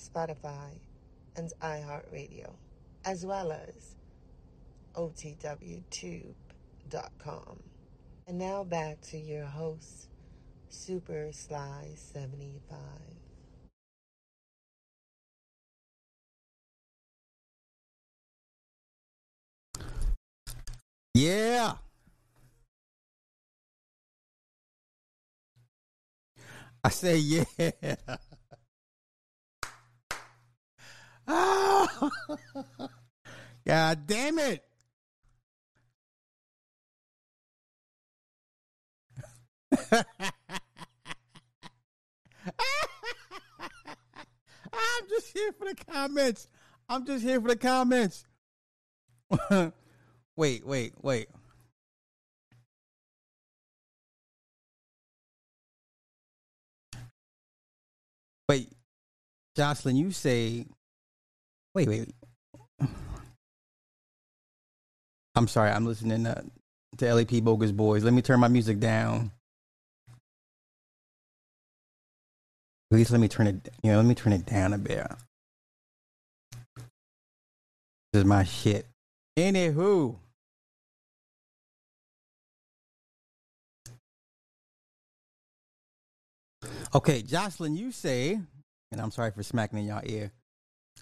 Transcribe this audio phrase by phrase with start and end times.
[0.00, 0.78] Spotify,
[1.36, 2.54] and iHeartRadio,
[3.04, 3.96] as well as
[4.94, 6.34] OTWTube.com.
[8.26, 10.08] And now back to your host,
[10.68, 12.78] Super Sly 75.
[21.14, 21.74] Yeah.
[26.84, 27.44] I say yeah.
[31.32, 32.10] Oh,
[33.66, 34.64] God damn it.
[39.92, 40.02] I'm
[45.08, 46.48] just here for the comments.
[46.88, 48.24] I'm just here for the comments.
[50.36, 51.28] wait, wait, wait.
[58.48, 58.72] Wait,
[59.54, 60.66] Jocelyn, you say,
[61.74, 62.14] wait, wait.
[65.34, 66.44] I'm sorry, I'm listening to,
[66.98, 68.04] to LAP Bogus Boys.
[68.04, 69.30] Let me turn my music down.
[72.92, 75.06] At least let me turn it, you know, let me turn it down a bit.
[78.12, 78.86] This is my shit.
[79.38, 80.16] Anywho.
[86.92, 88.40] Okay, Jocelyn, you say,
[88.90, 90.32] and I'm sorry for smacking in your ear.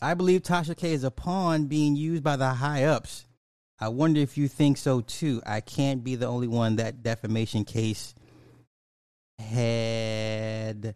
[0.01, 3.27] I believe Tasha K is a pawn being used by the high ups.
[3.81, 5.43] I wonder if you think so too.
[5.47, 8.15] I can't be the only one that defamation case
[9.39, 10.95] had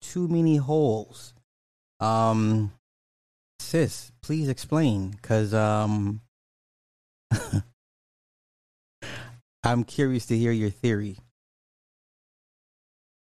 [0.00, 1.34] too many holes.
[2.00, 2.72] Um,
[3.60, 6.20] sis, please explain, because um,
[9.64, 11.18] I'm curious to hear your theory.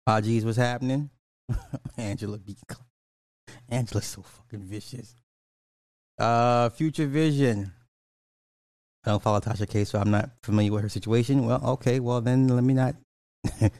[0.08, 1.10] Ah, geez, what's happening?
[1.98, 2.56] Angela be
[3.72, 5.16] Angela's so fucking vicious.
[6.18, 7.72] Uh, Future Vision.
[9.06, 11.46] I don't follow Tasha K, so I'm not familiar with her situation.
[11.46, 12.96] Well, okay, well then let me not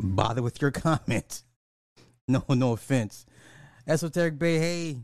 [0.00, 1.44] bother with your comments.
[2.28, 3.24] No, no offense.
[3.86, 4.98] Esoteric Bay, hey.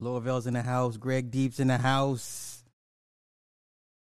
[0.00, 0.96] Laura Vell's in the house.
[0.96, 2.64] Greg Deep's in the house.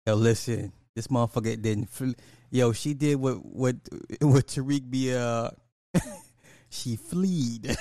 [0.06, 1.88] Yo, listen, this motherfucker didn't.
[1.90, 2.12] Fl-
[2.50, 3.76] Yo, she did what what
[4.20, 5.50] what Tariq be uh.
[6.70, 7.76] she fleed.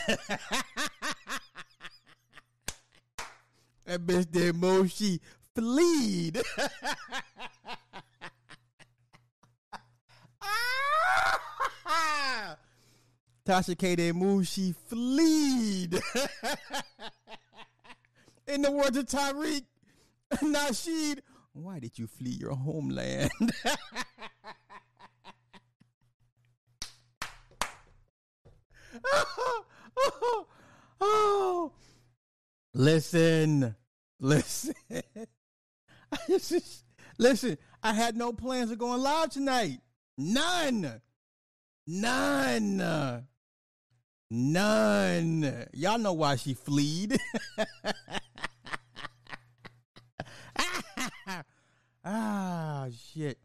[3.88, 4.92] That bitch did.
[4.92, 5.20] She
[5.56, 6.42] fleed.
[13.48, 14.46] Tasha K didn't move.
[14.48, 15.94] Fleed.
[18.48, 19.64] In the words of Tariq
[20.36, 21.20] Nasheed,
[21.54, 23.32] why did you flee your homeland?
[29.06, 29.64] oh,
[29.98, 30.48] oh, oh,
[31.00, 31.72] oh.
[32.74, 33.76] Listen,
[34.20, 34.74] listen,
[37.18, 37.58] listen.
[37.84, 39.80] I had no plans of going live tonight.
[40.18, 41.02] None,
[41.86, 43.28] none,
[44.32, 45.68] none.
[45.74, 47.18] Y'all know why she fleed.
[52.04, 53.38] ah, shit.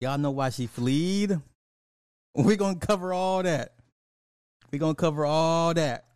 [0.00, 1.38] Y'all know why she fleed?
[2.34, 3.74] We're to cover all that.
[4.70, 6.07] We're to cover all that.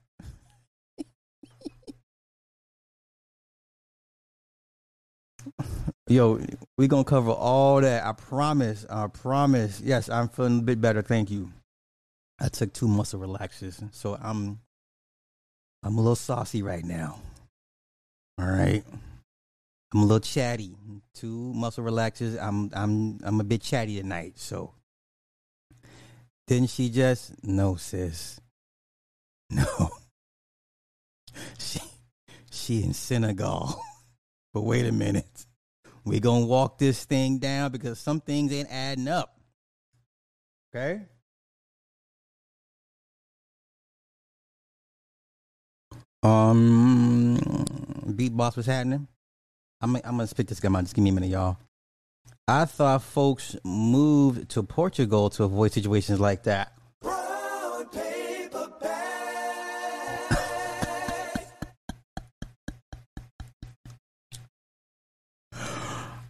[6.09, 6.39] Yo,
[6.79, 8.05] going to cover all that.
[8.05, 8.85] I promise.
[8.91, 9.81] I promise.
[9.81, 11.03] Yes, I'm feeling a bit better.
[11.03, 11.51] Thank you.
[12.41, 14.59] I took two muscle relaxers, so I'm
[15.85, 17.21] I'm a little saucy right now.
[18.39, 18.85] All right.
[19.95, 20.75] I'm a little chatty.
[21.15, 22.41] Two muscle relaxers.
[22.43, 24.75] I'm I'm I'm a bit chatty tonight, so
[26.47, 28.41] didn't she just no sis.
[29.51, 29.91] No.
[31.59, 31.81] She
[32.51, 33.81] she in Senegal.
[34.53, 35.47] but wait a minute.
[36.05, 39.39] we gonna walk this thing down because some things ain't adding up.
[40.75, 41.03] Okay?
[46.23, 47.37] Um
[48.17, 49.09] Beat Boss was happening.
[49.81, 50.81] I'm I'm gonna spit this guy out.
[50.83, 51.59] Just give me a minute, y'all.
[52.47, 56.73] I thought folks moved to Portugal to avoid situations like that.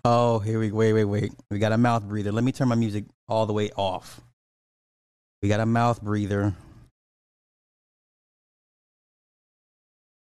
[0.04, 0.76] Oh, here we go.
[0.76, 1.32] wait, wait, wait.
[1.50, 2.32] We got a mouth breather.
[2.32, 4.20] Let me turn my music all the way off.
[5.40, 6.54] We got a mouth breather.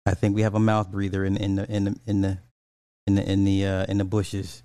[0.06, 2.38] I think we have a mouth breather in in the in the in the
[3.06, 4.62] in the in the uh, in the bushes.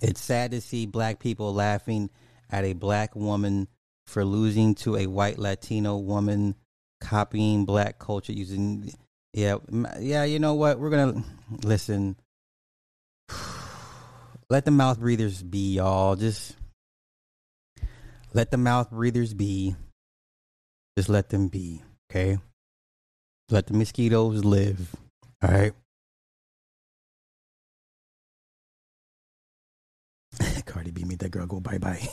[0.00, 2.10] It's sad to see black people laughing
[2.48, 3.66] at a black woman
[4.06, 6.54] for losing to a white Latino woman,
[7.00, 8.92] copying black culture using.
[9.32, 9.56] Yeah,
[9.98, 10.22] yeah.
[10.22, 10.78] You know what?
[10.78, 11.24] We're gonna
[11.64, 12.14] listen.
[14.50, 16.16] Let the mouth breathers be, y'all.
[16.16, 16.56] Just
[18.34, 19.76] let the mouth breathers be.
[20.98, 21.80] Just let them be,
[22.10, 22.38] okay?
[23.48, 24.92] Let the mosquitoes live,
[25.40, 25.72] all right?
[30.66, 32.08] Cardi B made that girl go bye bye.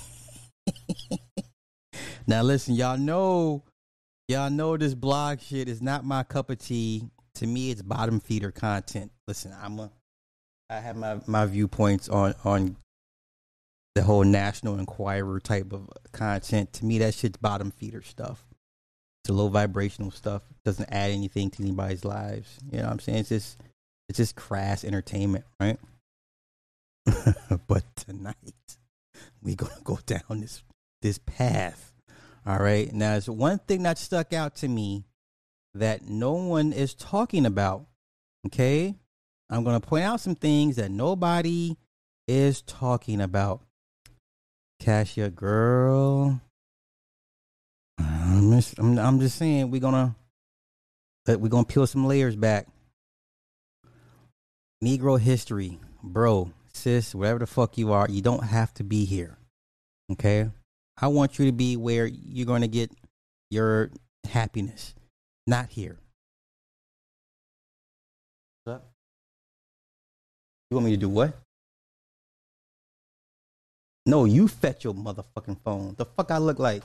[2.27, 3.63] now listen, y'all know,
[4.27, 7.09] y'all know this blog shit is not my cup of tea.
[7.35, 9.11] To me, it's bottom feeder content.
[9.27, 9.91] Listen, I'm a
[10.69, 12.77] I have my, my viewpoints on, on
[13.95, 16.73] the whole National Enquirer type of content.
[16.73, 18.45] To me, that shit's bottom feeder stuff.
[19.23, 20.43] It's a low vibrational stuff.
[20.49, 22.59] It doesn't add anything to anybody's lives.
[22.71, 23.17] You know what I'm saying?
[23.19, 23.57] It's just
[24.07, 25.79] it's just crass entertainment, right?
[27.67, 28.35] but tonight
[29.41, 30.63] we gonna go down this
[31.01, 31.93] this path.
[32.45, 32.91] All right.
[32.93, 35.03] Now, there's one thing that stuck out to me
[35.73, 37.85] that no one is talking about.
[38.45, 38.95] Okay.
[39.49, 41.77] I'm going to point out some things that nobody
[42.27, 43.61] is talking about.
[44.79, 46.41] Cassia, girl.
[47.97, 50.15] I'm just, I'm, I'm just saying we're gonna
[51.27, 52.67] uh, we're gonna peel some layers back.
[54.83, 59.37] Negro history, bro, sis, whatever the fuck you are, you don't have to be here.
[60.11, 60.49] Okay,
[61.01, 62.91] I want you to be where you're gonna get
[63.49, 63.89] your
[64.29, 64.93] happiness,
[65.47, 65.97] not here.
[70.69, 71.33] You want me to do what?
[74.05, 75.95] No, you fetch your motherfucking phone.
[75.97, 76.83] The fuck I look like?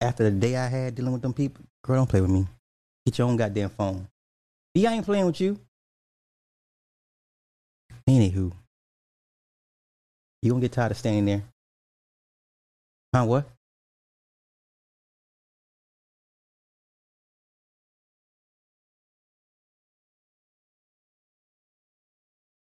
[0.00, 2.46] After the day I had dealing with them people, girl, don't play with me.
[3.06, 4.06] Get your own goddamn phone.
[4.74, 5.58] B, I ain't playing with you.
[8.08, 8.52] Anywho,
[10.42, 11.42] you gonna get tired of standing there?
[13.14, 13.24] Huh?
[13.24, 13.48] What?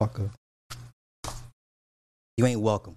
[0.02, 0.30] Fucker.
[2.38, 2.96] You ain't welcome.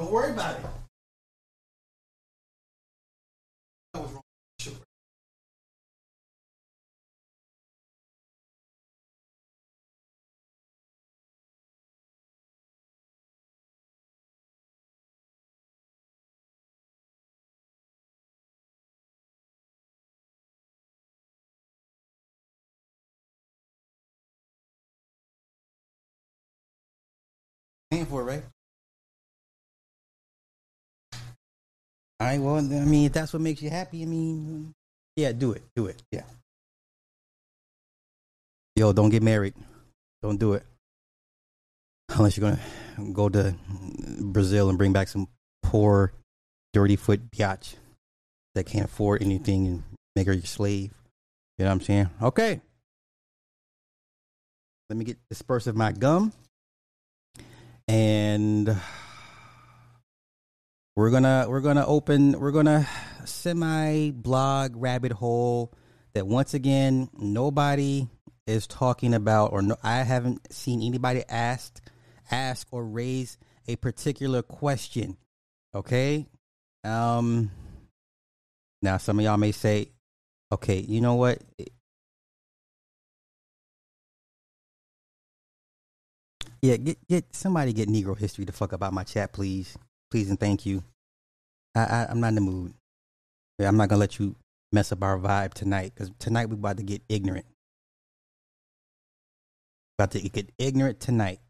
[0.00, 0.60] Don't worry about it.
[32.24, 32.40] All right.
[32.40, 34.72] Well, I mean, if that's what makes you happy, I mean,
[35.14, 35.62] yeah, do it.
[35.76, 36.02] Do it.
[36.10, 36.22] Yeah.
[38.76, 39.52] Yo, don't get married.
[40.22, 40.64] Don't do it.
[42.08, 43.54] Unless you're gonna go to
[44.20, 45.28] Brazil and bring back some
[45.62, 46.14] poor,
[46.72, 47.74] dirty foot biatch
[48.54, 49.82] that can't afford anything and
[50.16, 50.94] make her your slave.
[51.58, 52.08] You know what I'm saying?
[52.22, 52.62] Okay.
[54.88, 56.32] Let me get dispersive my gum
[57.86, 58.74] and
[60.96, 62.86] we're gonna we're gonna open we're gonna
[63.24, 65.72] semi blog rabbit hole
[66.14, 68.06] that once again nobody
[68.46, 71.80] is talking about or no, I haven't seen anybody ask
[72.30, 75.16] ask or raise a particular question.
[75.74, 76.26] Okay?
[76.84, 77.50] Um
[78.82, 79.88] now some of y'all may say,
[80.52, 81.42] okay, you know what?
[86.62, 89.76] Yeah, get get somebody get Negro history to fuck about my chat, please,
[90.14, 90.84] please and thank you.
[91.74, 92.72] I, I I'm not in the mood.
[93.58, 94.36] I'm not gonna let you
[94.70, 97.46] mess up our vibe tonight because tonight we're about to get ignorant.
[99.98, 101.40] About to get ignorant tonight,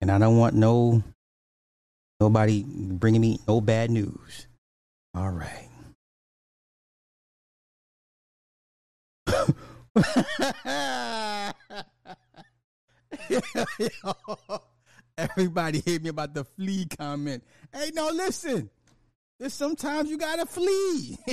[0.00, 1.04] and I don't want no
[2.18, 4.48] nobody bringing me no bad news.
[5.14, 5.68] All right.
[15.18, 17.42] Everybody hit me about the flea comment.
[17.72, 18.70] Hey, no, listen.
[19.38, 21.18] There's sometimes you gotta flee.
[21.28, 21.32] I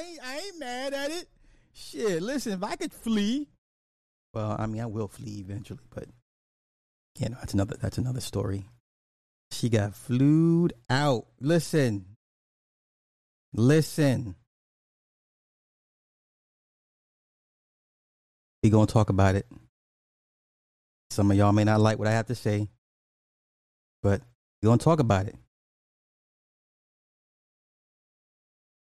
[0.00, 1.28] ain't I ain't mad at it.
[1.72, 3.48] Shit, listen, if I could flee,
[4.34, 6.04] well, I mean I will flee eventually, but
[7.18, 8.64] you know, that's another that's another story.
[9.50, 11.26] She got flued out.
[11.40, 12.04] Listen.
[13.54, 14.34] Listen.
[18.62, 19.46] We gonna talk about it.
[21.10, 22.68] Some of y'all may not like what I have to say,
[24.02, 24.20] but
[24.62, 25.36] we're gonna talk about it.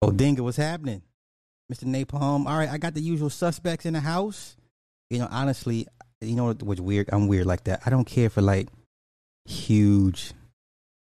[0.03, 1.03] Oh, Dinga, what's happening?
[1.73, 1.85] Mr.
[1.85, 2.47] Napalm.
[2.47, 4.57] All right, I got the usual suspects in the house.
[5.09, 5.87] You know, honestly,
[6.21, 7.09] you know what's weird?
[7.13, 7.83] I'm weird like that.
[7.87, 8.69] I don't care for like
[9.47, 10.33] huge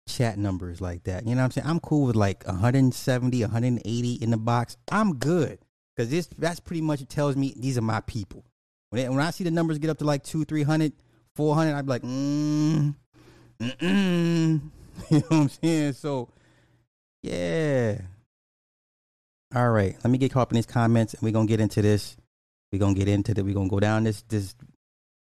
[0.08, 1.28] chat numbers like that.
[1.28, 1.68] You know what I'm saying?
[1.68, 4.78] I'm cool with like 170, 180 in the box.
[4.92, 5.60] I'm good
[5.96, 8.44] because this that's pretty much tells me these are my people.
[8.90, 10.94] When they, when I see the numbers get up to like two, 300,
[11.36, 12.96] 400, I'd be like, mm,
[13.60, 14.62] mm,
[15.10, 15.94] you know what I'm saying?
[15.94, 16.30] So,
[17.24, 18.02] yeah.
[19.56, 21.82] All right, let me get caught up in these comments, and we're gonna get into
[21.82, 22.18] this.
[22.72, 23.44] We're gonna get into it.
[23.44, 24.56] We're gonna go down this this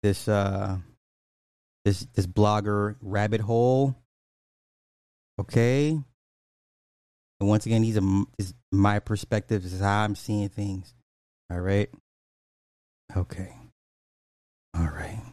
[0.03, 0.79] this uh
[1.85, 3.95] this this blogger rabbit hole.
[5.41, 5.99] Okay.
[7.41, 9.63] And once again, these are is my perspective.
[9.63, 10.95] This is how I'm seeing things.
[11.51, 11.89] All right.
[13.17, 13.55] Okay.
[14.75, 15.28] All right.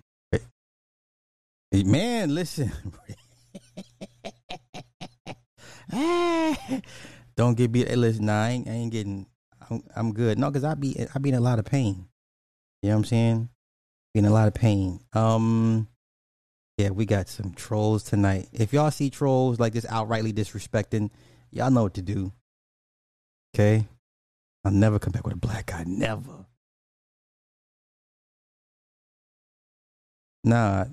[1.83, 2.71] Man, listen.
[7.35, 7.87] Don't get beat.
[7.87, 9.25] Hey, listen, nah, I ain't, I ain't getting.
[9.69, 10.39] I'm, I'm good.
[10.39, 12.07] No, because I be I be in a lot of pain.
[12.81, 13.49] You know what I'm saying?
[14.13, 14.99] Be in a lot of pain.
[15.13, 15.87] Um,
[16.77, 18.47] yeah, we got some trolls tonight.
[18.53, 21.09] If y'all see trolls like this outrightly disrespecting,
[21.51, 22.31] y'all know what to do.
[23.53, 23.85] Okay,
[24.63, 25.83] I'll never come back with a black guy.
[25.85, 26.45] Never.
[30.43, 30.85] Nah,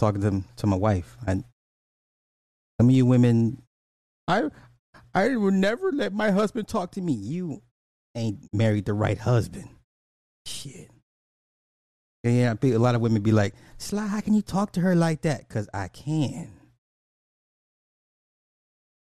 [0.00, 1.16] talking to to my wife.
[1.26, 1.34] I,
[2.80, 3.62] some of you women,
[4.26, 4.50] I
[5.14, 7.12] I would never let my husband talk to me.
[7.12, 7.62] You
[8.14, 9.68] ain't married the right husband.
[10.46, 10.90] Shit.
[12.24, 14.94] And Yeah, a lot of women be like, Sly, how can you talk to her
[14.94, 15.46] like that?
[15.46, 16.50] Because I can.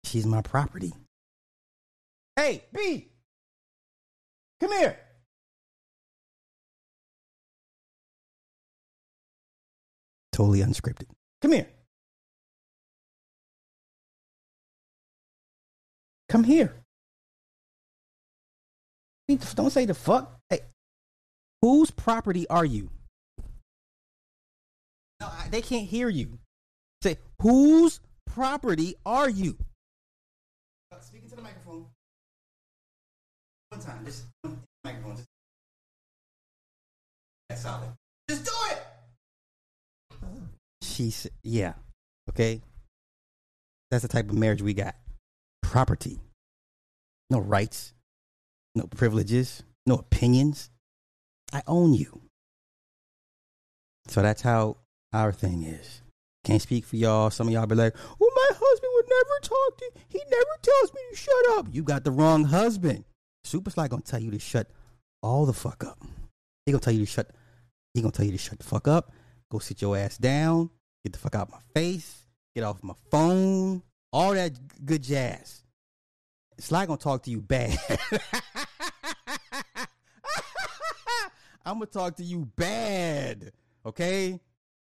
[0.06, 0.94] She's my property.
[2.36, 3.10] Hey, B,
[4.60, 4.98] come here.
[10.34, 11.06] Totally unscripted.
[11.42, 11.68] Come here.
[16.28, 16.74] Come here.
[19.54, 20.40] Don't say the fuck.
[20.50, 20.62] Hey,
[21.62, 22.90] whose property are you?
[25.22, 26.40] No, they can't hear you.
[27.04, 29.56] Say, whose property are you?
[30.92, 31.86] Uh, speaking to the microphone.
[33.70, 34.24] One time, just
[34.84, 35.16] microphone.
[35.16, 35.28] Just,
[37.50, 37.90] that's solid.
[40.94, 41.74] She's yeah,
[42.30, 42.62] okay.
[43.90, 44.96] That's the type of marriage we got
[45.64, 46.22] property,
[47.32, 47.94] no rights,
[48.76, 50.70] no privileges, no opinions.
[51.52, 52.22] I own you.
[54.08, 54.78] So that's how
[55.12, 56.02] our thing is.
[56.44, 57.32] Can't speak for y'all.
[57.32, 59.92] Some of y'all be like, well my husband would never talk to.
[60.10, 63.04] He never tells me to shut up." You got the wrong husband.
[63.44, 64.70] Super Sly gonna tell you to shut
[65.24, 66.00] all the fuck up.
[66.68, 67.32] He gonna tell you to shut.
[67.96, 69.12] He gonna tell you to shut the fuck up.
[69.50, 70.70] Go sit your ass down.
[71.04, 72.24] Get the fuck out my face.
[72.56, 73.82] Get off my phone.
[74.12, 74.54] All that
[74.86, 75.64] good jazz.
[76.60, 77.78] Sly gonna talk to you bad.
[81.66, 83.52] I'm gonna talk to you bad.
[83.86, 84.40] Okay?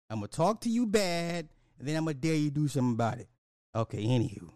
[0.09, 1.49] I'm gonna talk to you bad,
[1.79, 3.29] and then I'm gonna dare you do something about it.
[3.75, 4.51] Okay, anywho.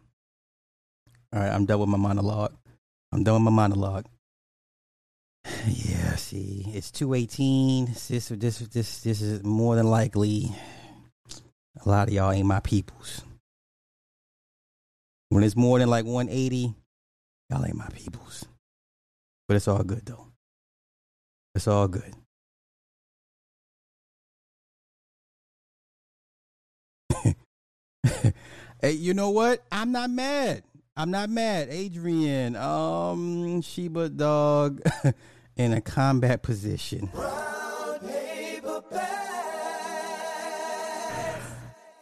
[1.33, 2.55] All right, I'm done with my monologue.
[3.13, 4.07] I'm done with my monologue.
[5.67, 7.87] Yeah, see, it's 218.
[7.87, 10.55] This, this, this, this is more than likely
[11.83, 13.23] a lot of y'all ain't my peoples.
[15.31, 16.75] When it's more than like 180,
[17.50, 18.47] Y'all ain't my peoples.
[19.47, 20.26] But it's all good though.
[21.54, 22.14] It's all good.
[28.81, 29.62] hey, you know what?
[29.71, 30.64] I'm not mad.
[30.97, 31.69] I'm not mad.
[31.71, 34.81] Adrian, um, Sheba dog
[35.57, 37.11] in a combat position.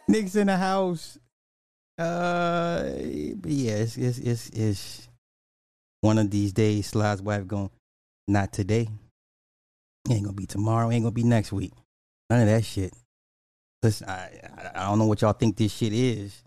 [0.07, 1.17] Nick's in the house.
[1.97, 2.83] Uh,
[3.35, 5.07] but yeah, it's, it's, it's, it's
[6.01, 7.69] one of these days, Sly's wife going,
[8.27, 8.87] not today.
[10.09, 10.91] Ain't gonna be tomorrow.
[10.91, 11.71] Ain't gonna be next week.
[12.29, 12.93] None of that shit.
[13.81, 14.31] Listen, I
[14.75, 16.43] I don't know what y'all think this shit is.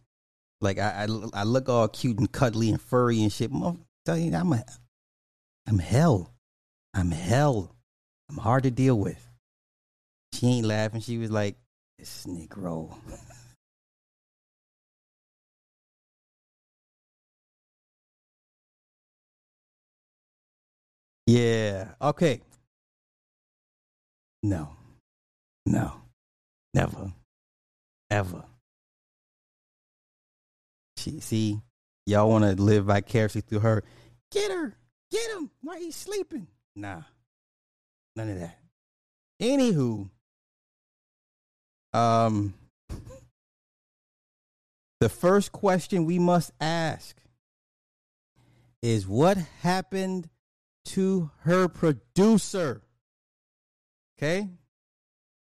[0.60, 3.50] Like I I, I look all cute and cuddly and furry and shit.
[4.04, 4.62] Tell you, I'm a
[5.66, 6.34] I'm hell.
[6.92, 7.74] I'm hell.
[8.28, 9.22] I'm hard to deal with.
[10.34, 11.00] She ain't laughing.
[11.00, 11.56] She was like,
[11.98, 12.94] "This Negro."
[21.26, 21.88] Yeah.
[22.00, 22.40] Okay.
[24.42, 24.70] No.
[25.66, 25.92] No.
[26.74, 27.12] Never.
[28.10, 28.44] Ever.
[30.96, 31.60] She see
[32.06, 33.84] y'all want to live vicariously through her.
[34.30, 34.74] Get her,
[35.10, 35.50] get him.
[35.62, 36.46] Why he sleeping?
[36.74, 37.02] Nah,
[38.14, 38.58] none of that.
[39.40, 40.08] Anywho,
[41.92, 42.54] um,
[45.00, 47.16] the first question we must ask
[48.82, 50.28] is what happened
[50.86, 52.82] to her producer?
[54.18, 54.48] Okay.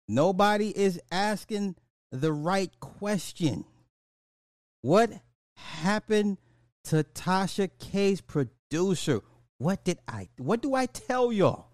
[0.09, 1.77] Nobody is asking
[2.11, 3.65] the right question.
[4.83, 5.11] What
[5.57, 6.39] happened
[6.85, 9.21] to Tasha K's producer?
[9.59, 11.69] What did I what do I tell y'all?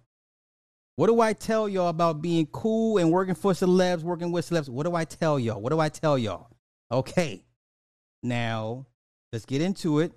[0.96, 4.68] What do I tell y'all about being cool and working for celebs, working with celebs?
[4.68, 5.60] What do I tell y'all?
[5.60, 6.50] What do I tell y'all?
[6.92, 7.44] Okay.
[8.22, 8.86] Now,
[9.32, 10.12] let's get into it.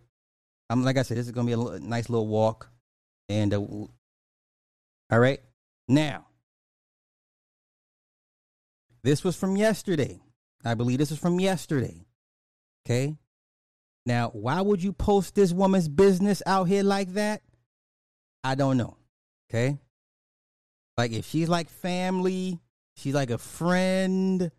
[0.69, 2.69] I'm like I said, this is gonna be a nice little walk,
[3.33, 5.39] and uh, all right.
[5.87, 6.27] Now,
[9.03, 10.21] this was from yesterday.
[10.63, 12.05] I believe this is from yesterday.
[12.85, 13.15] Okay.
[14.05, 17.41] Now, why would you post this woman's business out here like that?
[18.43, 18.97] I don't know.
[19.49, 19.77] Okay.
[20.97, 22.59] Like if she's like family,
[22.95, 24.51] she's like a friend,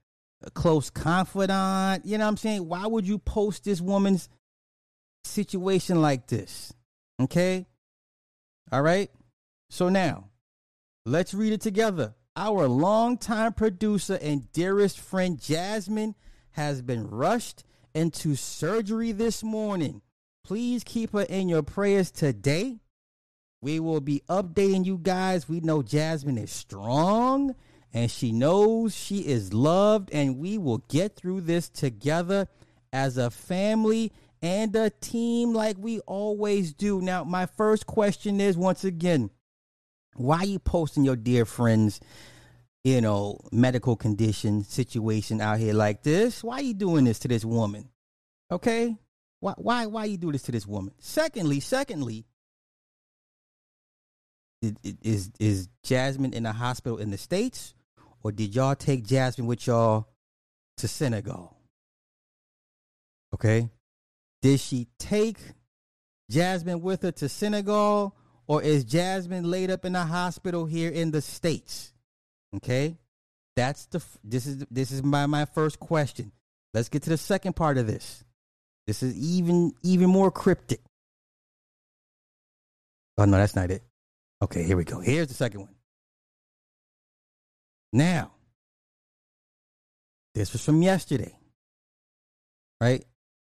[0.43, 2.67] a close confidant, you know what I'm saying?
[2.67, 4.29] Why would you post this woman's
[5.25, 6.73] situation like this?
[7.21, 7.67] Okay?
[8.73, 9.11] All right?
[9.71, 10.31] So now,
[11.05, 12.15] let's read it together.
[12.37, 16.15] Our longtime producer and dearest friend Jasmine
[16.53, 20.03] has been rushed into surgery this morning.
[20.45, 22.81] Please keep her in your prayers today.
[23.63, 25.49] We will be updating you guys.
[25.49, 27.55] We know Jasmine is strong
[27.95, 32.49] and she knows she is loved, and we will get through this together
[32.93, 34.13] as a family
[34.45, 37.01] and a team like we always do.
[37.01, 39.31] Now, my first question is once again,
[40.17, 41.99] why are you posting your dear friends,
[42.85, 46.45] you know, medical condition situation out here like this?
[46.45, 47.89] Why are you doing this to this woman?
[48.51, 48.99] Okay?
[49.41, 50.93] Why why why you do this to this woman?
[50.99, 52.27] Secondly, secondly,
[55.03, 57.73] is is Jasmine in a hospital in the states,
[58.23, 60.07] or did y'all take Jasmine with y'all
[60.77, 61.57] to Senegal?
[63.33, 63.71] Okay,
[64.45, 65.39] did she take
[66.31, 68.15] Jasmine with her to Senegal,
[68.47, 71.95] or is Jasmine laid up in a hospital here in the states?
[72.55, 72.99] Okay,
[73.57, 76.31] that's the this is this is my my first question.
[76.75, 78.23] Let's get to the second part of this.
[78.87, 80.83] This is even even more cryptic.
[83.17, 83.83] Oh no, that's not it.
[84.43, 85.01] Okay, here we go.
[85.01, 85.75] Here's the second one.
[87.95, 88.33] Now,
[90.35, 91.35] this was from yesterday,
[92.79, 93.07] right?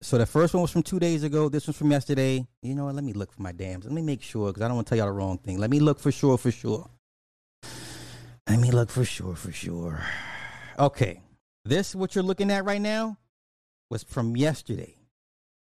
[0.05, 1.49] So the first one was from two days ago.
[1.49, 2.47] This one's from yesterday.
[2.61, 2.95] You know what?
[2.95, 3.87] Let me look for my dams.
[3.87, 5.57] Let me make sure because I don't want to tell y'all the wrong thing.
[5.57, 6.91] Let me look for sure, for sure.
[8.47, 10.05] Let me look for sure, for sure.
[10.79, 11.23] Okay.
[11.65, 13.17] This, what you're looking at right now,
[13.89, 14.95] was from yesterday.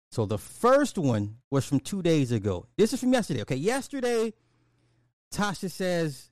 [0.09, 2.65] So the first one was from two days ago.
[2.77, 3.41] This is from yesterday.
[3.41, 3.57] Okay.
[3.57, 4.33] Yesterday,
[5.33, 6.31] Tasha says,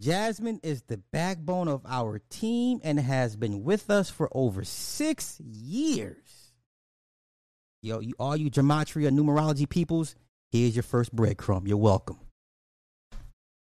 [0.00, 5.40] Jasmine is the backbone of our team and has been with us for over six
[5.40, 6.45] years.
[7.86, 10.16] Yo, you, all you gematria numerology peoples,
[10.50, 11.68] here's your first breadcrumb.
[11.68, 12.18] You're welcome.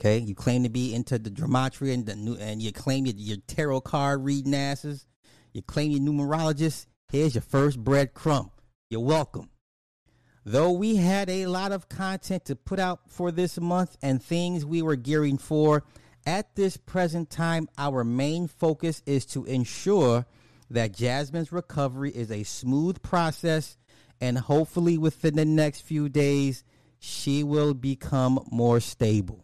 [0.01, 3.15] Okay, you claim to be into the gematria and the new, and you claim your,
[3.15, 5.07] your tarot card reading asses.
[5.53, 6.87] You claim you're numerologist.
[7.09, 8.51] Here's your first breadcrumb.
[8.89, 9.49] You're welcome.
[10.43, 14.65] Though we had a lot of content to put out for this month and things
[14.65, 15.85] we were gearing for,
[16.25, 20.25] at this present time, our main focus is to ensure
[20.69, 23.77] that Jasmine's recovery is a smooth process,
[24.21, 26.63] and hopefully within the next few days,
[26.99, 29.43] she will become more stable.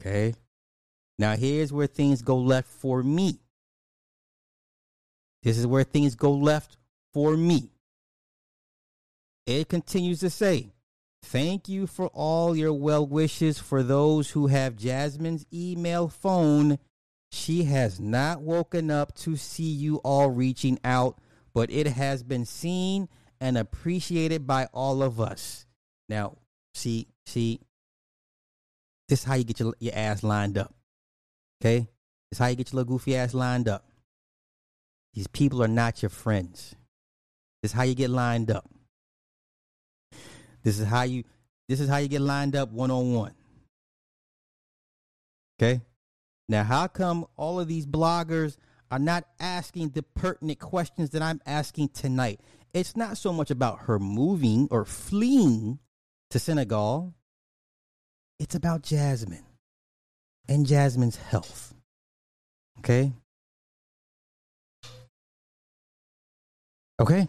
[0.00, 0.34] Okay.
[1.18, 3.40] Now, here's where things go left for me.
[5.44, 6.76] This is where things go left
[7.12, 7.70] for me.
[9.46, 10.72] It continues to say,
[11.22, 16.78] Thank you for all your well wishes for those who have Jasmine's email phone.
[17.30, 21.18] She has not woken up to see you all reaching out,
[21.52, 23.08] but it has been seen
[23.40, 25.66] and appreciated by all of us.
[26.08, 26.38] Now,
[26.74, 27.60] see, see,
[29.08, 30.74] this is how you get your, your ass lined up.
[31.60, 31.88] Okay?
[32.30, 33.84] This is how you get your little goofy ass lined up.
[35.14, 36.74] These people are not your friends.
[37.62, 38.68] This is how you get lined up.
[40.62, 41.24] This is how you
[41.68, 43.34] this is how you get lined up one on one.
[45.60, 45.82] Okay?
[46.48, 48.56] Now, how come all of these bloggers
[48.90, 52.40] are not asking the pertinent questions that I'm asking tonight?
[52.74, 55.78] It's not so much about her moving or fleeing
[56.30, 57.14] to Senegal.
[58.38, 59.44] It's about Jasmine
[60.48, 61.74] and Jasmine's health.
[62.78, 63.12] Okay?
[67.00, 67.28] Okay?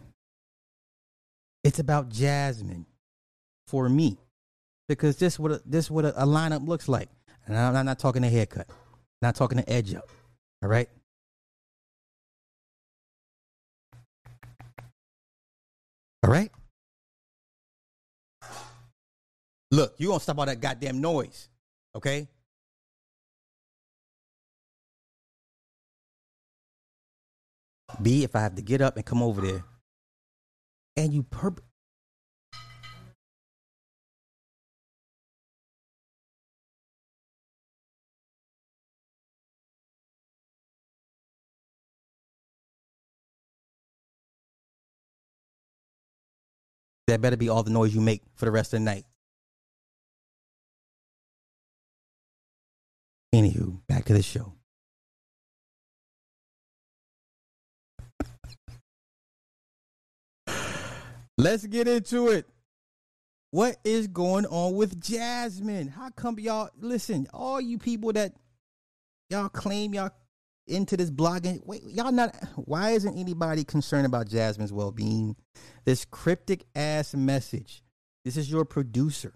[1.64, 2.86] It's about Jasmine
[3.68, 4.18] for me
[4.88, 7.10] because this what this what a, a lineup looks like.
[7.46, 8.68] And I'm, I'm not talking a haircut,
[9.22, 10.10] not talking an edge up.
[10.64, 10.90] All right.
[16.24, 16.52] All right.
[19.72, 21.50] Look, you gonna stop all that goddamn noise,
[21.96, 22.28] okay?
[28.02, 29.64] B, if I have to get up and come over there,
[30.98, 31.60] and you perp.
[47.10, 49.04] That better be all the noise you make for the rest of the night.
[53.34, 54.54] Anywho, back to the show.
[61.40, 62.46] Let's get into it.
[63.50, 65.88] What is going on with Jasmine?
[65.88, 67.28] How come y'all listen?
[67.34, 68.34] All you people that
[69.32, 70.12] y'all claim y'all
[70.70, 72.36] into this blogging, wait, y'all not.
[72.56, 75.36] Why isn't anybody concerned about Jasmine's well being?
[75.86, 77.84] This cryptic ass message.
[78.24, 79.34] This is your producer.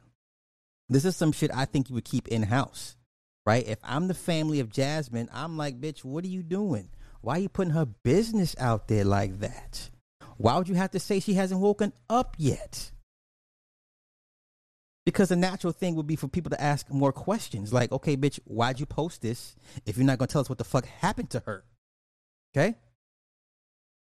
[0.90, 2.96] This is some shit I think you would keep in house,
[3.46, 3.68] right?
[3.68, 6.90] If I'm the family of Jasmine, I'm like, bitch, what are you doing?
[7.22, 9.90] Why are you putting her business out there like that?
[10.38, 12.92] Why would you have to say she hasn't woken up yet?
[15.06, 18.40] Because the natural thing would be for people to ask more questions like, okay, bitch,
[18.46, 21.42] why'd you post this if you're not to tell us what the fuck happened to
[21.46, 21.66] her?
[22.56, 22.76] Okay?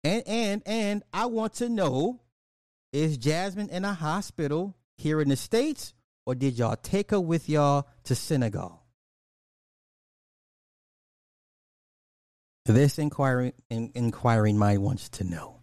[0.05, 2.21] And, and, and I want to know
[2.93, 5.93] is Jasmine in a hospital here in the States
[6.25, 8.83] or did y'all take her with y'all to Senegal?
[12.65, 15.61] This inquiring, in, inquiring mind wants to know.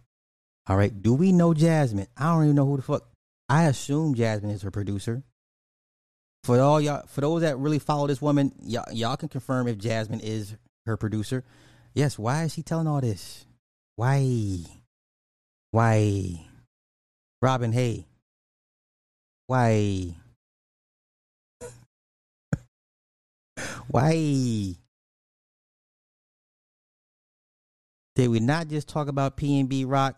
[0.66, 0.92] All right.
[1.02, 2.08] Do we know Jasmine?
[2.16, 3.08] I don't even know who the fuck.
[3.48, 5.22] I assume Jasmine is her producer.
[6.44, 9.78] For all y'all, for those that really follow this woman, y'all, y'all can confirm if
[9.78, 10.56] Jasmine is
[10.86, 11.44] her producer.
[11.94, 12.18] Yes.
[12.18, 13.46] Why is she telling all this?
[13.96, 14.58] Why?
[15.70, 16.46] Why?
[17.42, 18.06] Robin, hey.
[19.46, 20.14] Why?
[23.88, 24.76] Why?
[28.14, 30.16] Did we not just talk about PnB Rock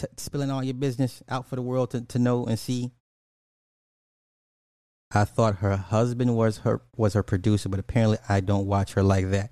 [0.00, 2.90] t- spilling all your business out for the world to, to know and see.
[5.12, 9.02] I thought her husband was her was her producer, but apparently I don't watch her
[9.02, 9.50] like that.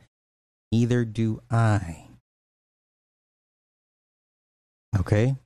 [0.71, 2.07] Neither do I.
[4.99, 5.37] Okay.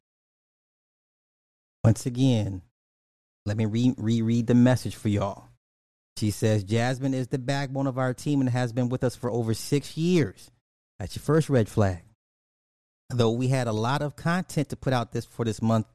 [1.82, 2.62] Once again,
[3.46, 5.48] let me re- reread the message for y'all.
[6.18, 9.30] She says Jasmine is the backbone of our team and has been with us for
[9.30, 10.50] over six years.
[10.98, 12.02] That's your first red flag
[13.12, 15.86] though we had a lot of content to put out this for this month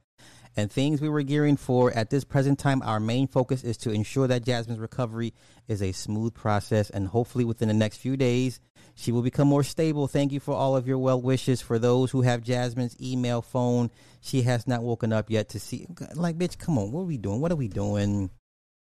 [0.56, 3.90] and things we were gearing for at this present time our main focus is to
[3.90, 5.32] ensure that jasmine's recovery
[5.68, 8.60] is a smooth process and hopefully within the next few days
[8.98, 10.08] she will become more stable.
[10.08, 11.62] Thank you for all of your well wishes.
[11.62, 15.86] For those who have jasmine's email phone she has not woken up yet to see.
[16.14, 16.90] Like bitch come on.
[16.90, 17.40] What are we doing?
[17.40, 18.28] What are we doing?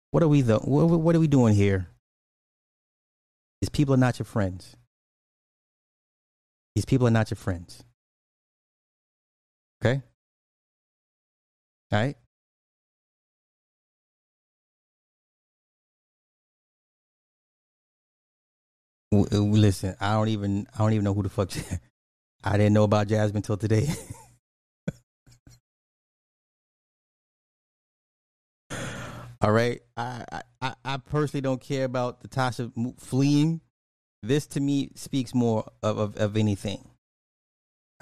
[0.10, 1.90] What are we the what, are we doing here?
[3.62, 4.76] These people are not your friends.
[6.74, 7.84] These people are not your friends
[9.84, 10.02] Okay.
[11.92, 12.16] All right.
[19.12, 21.52] Listen, I don't even I don't even know who the fuck
[22.44, 23.88] I didn't know about Jasmine till today.
[29.42, 33.62] All right, I, I I personally don't care about the Natasha fleeing.
[34.22, 36.84] This to me speaks more of, of, of anything.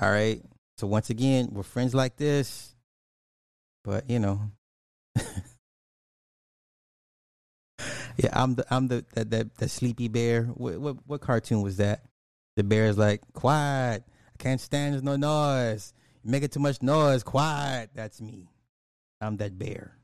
[0.02, 0.42] All right,
[0.78, 2.76] so once again, we're friends like this,
[3.84, 4.52] but you know.
[8.18, 10.44] yeah, I'm the I'm the that that, that sleepy bear.
[10.44, 12.04] What, what what cartoon was that?
[12.58, 14.04] The bear is like, quiet.
[14.08, 15.94] I can't stand There's no noise.
[16.24, 17.24] You making too much noise.
[17.24, 17.90] Quiet.
[17.96, 18.50] That's me.
[19.20, 19.98] I'm that bear.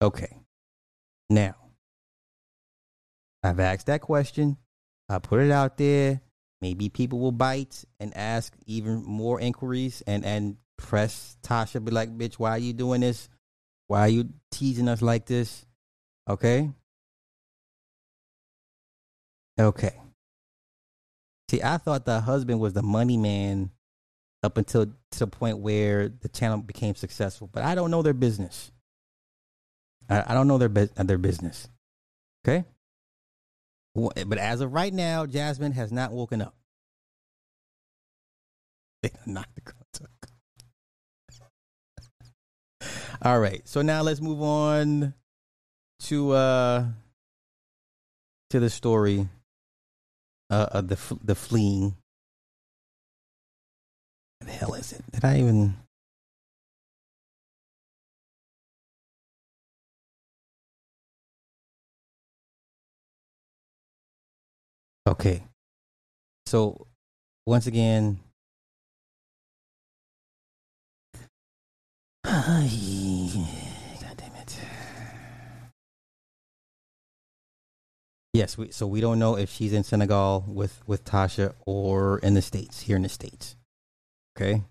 [0.00, 0.36] Okay.
[1.30, 1.54] Now,
[3.42, 4.56] I've asked that question.
[5.08, 6.20] I put it out there.
[6.62, 12.16] Maybe people will bite and ask even more inquiries and and press Tasha, be like,
[12.16, 13.28] "Bitch, why are you doing this?
[13.88, 15.66] Why are you teasing us like this?"
[16.30, 16.70] Okay.
[19.58, 20.00] Okay.
[21.50, 23.72] See, I thought the husband was the money man
[24.44, 28.14] up until to the point where the channel became successful, but I don't know their
[28.14, 28.70] business.
[30.08, 31.68] I, I don't know their their business.
[32.46, 32.64] Okay.
[33.94, 36.54] But as of right now, Jasmine has not woken up.
[39.02, 39.74] the girl
[43.20, 43.66] All right.
[43.68, 45.14] So now let's move on
[46.00, 46.86] to uh
[48.50, 49.28] to the story
[50.50, 51.96] uh of the the fleeing.
[54.38, 55.02] What the hell is it?
[55.12, 55.76] Did I even
[65.06, 65.42] Okay.
[66.46, 66.86] So
[67.46, 68.20] once again,
[72.24, 74.58] God damn it.
[78.32, 82.34] Yes, we, so we don't know if she's in Senegal with with Tasha or in
[82.34, 83.56] the states, here in the states.
[84.36, 84.62] Okay?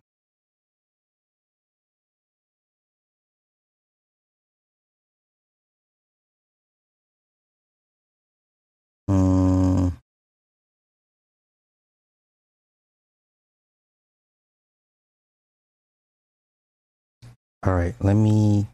[17.64, 18.68] All right, let me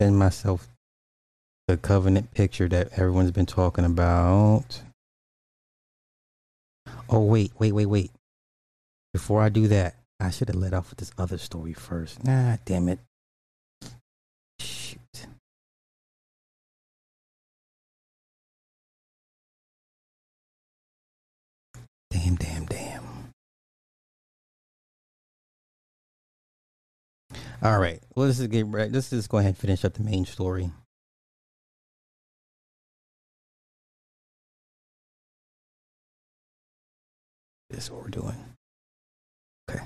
[0.00, 0.68] send myself
[1.66, 4.82] the covenant picture that everyone's been talking about.
[7.08, 8.12] Oh, wait, wait, wait, wait.
[9.12, 12.22] Before I do that, I should have let off with this other story first.
[12.24, 13.00] Nah, damn it.
[27.60, 28.00] All right.
[28.14, 28.90] Well, let's just get right.
[28.90, 30.70] Let's just go ahead and finish up the main story.
[37.68, 38.36] This is what we're doing.
[39.70, 39.84] Okay.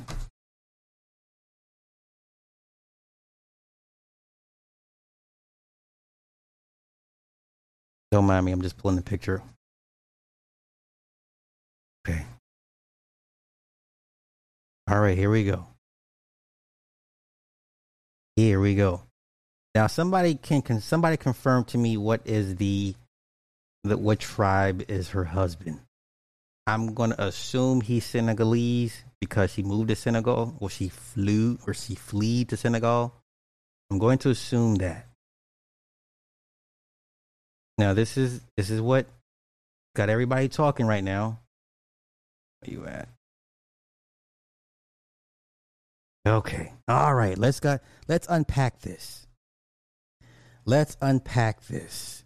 [8.10, 8.52] Don't mind me.
[8.52, 9.42] I'm just pulling the picture.
[12.06, 12.22] Okay.
[14.88, 15.16] All right.
[15.16, 15.71] Here we go.
[18.36, 19.02] Here we go.
[19.74, 22.94] Now, somebody can can somebody confirm to me what is the
[23.84, 25.80] the what tribe is her husband?
[26.66, 31.94] I'm gonna assume he's Senegalese because she moved to Senegal, or she flew, or she
[31.94, 33.14] fled to Senegal.
[33.90, 35.06] I'm going to assume that.
[37.78, 39.06] Now, this is this is what
[39.94, 41.38] got everybody talking right now.
[42.60, 43.08] Where you at?
[46.26, 46.72] Okay.
[46.88, 47.36] All right.
[47.36, 47.78] Let's go.
[48.08, 49.26] Let's unpack this.
[50.64, 52.24] Let's unpack this.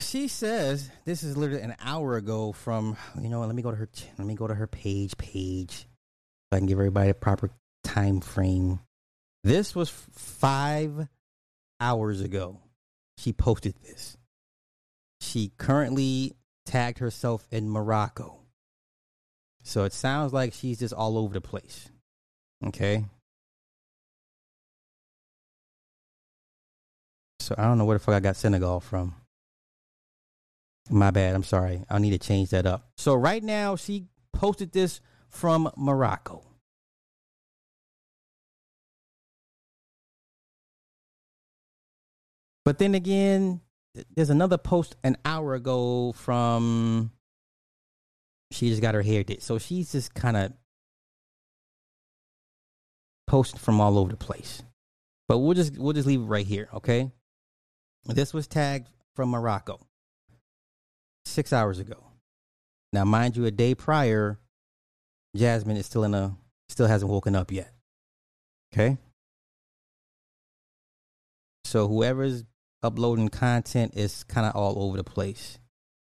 [0.00, 3.40] She says this is literally an hour ago from you know.
[3.40, 3.88] Let me go to her.
[4.18, 5.16] Let me go to her page.
[5.16, 5.86] Page.
[6.50, 7.50] So I can give everybody a proper
[7.84, 8.80] time frame.
[9.44, 11.08] This was five
[11.80, 12.60] hours ago.
[13.18, 14.16] She posted this.
[15.20, 16.34] She currently
[16.66, 18.40] tagged herself in Morocco.
[19.62, 21.90] So it sounds like she's just all over the place.
[22.66, 23.04] Okay.
[27.40, 29.14] So I don't know where the fuck I got Senegal from.
[30.90, 31.34] My bad.
[31.34, 31.84] I'm sorry.
[31.88, 32.88] I need to change that up.
[32.96, 36.42] So right now she posted this from Morocco.
[42.64, 43.60] But then again,
[44.16, 47.12] there's another post an hour ago from
[48.50, 49.42] she just got her hair did.
[49.42, 50.52] So she's just kind of
[53.26, 54.62] posting from all over the place.
[55.28, 57.10] But we'll just we'll just leave it right here, okay?
[58.04, 59.80] This was tagged from Morocco
[61.24, 61.96] six hours ago.
[62.92, 64.38] Now, mind you, a day prior,
[65.34, 66.36] Jasmine is still in a
[66.68, 67.72] still hasn't woken up yet.
[68.72, 68.98] Okay.
[71.64, 72.44] So whoever's
[72.82, 75.58] uploading content is kind of all over the place.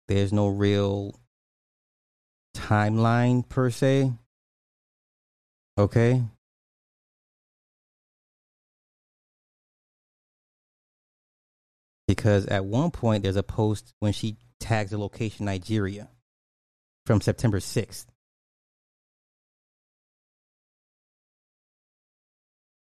[0.08, 1.14] There's no real
[2.56, 4.12] timeline per se.
[5.78, 6.22] Okay.
[12.06, 16.08] Because at one point there's a post when she tags the location Nigeria
[17.04, 18.06] from September 6th.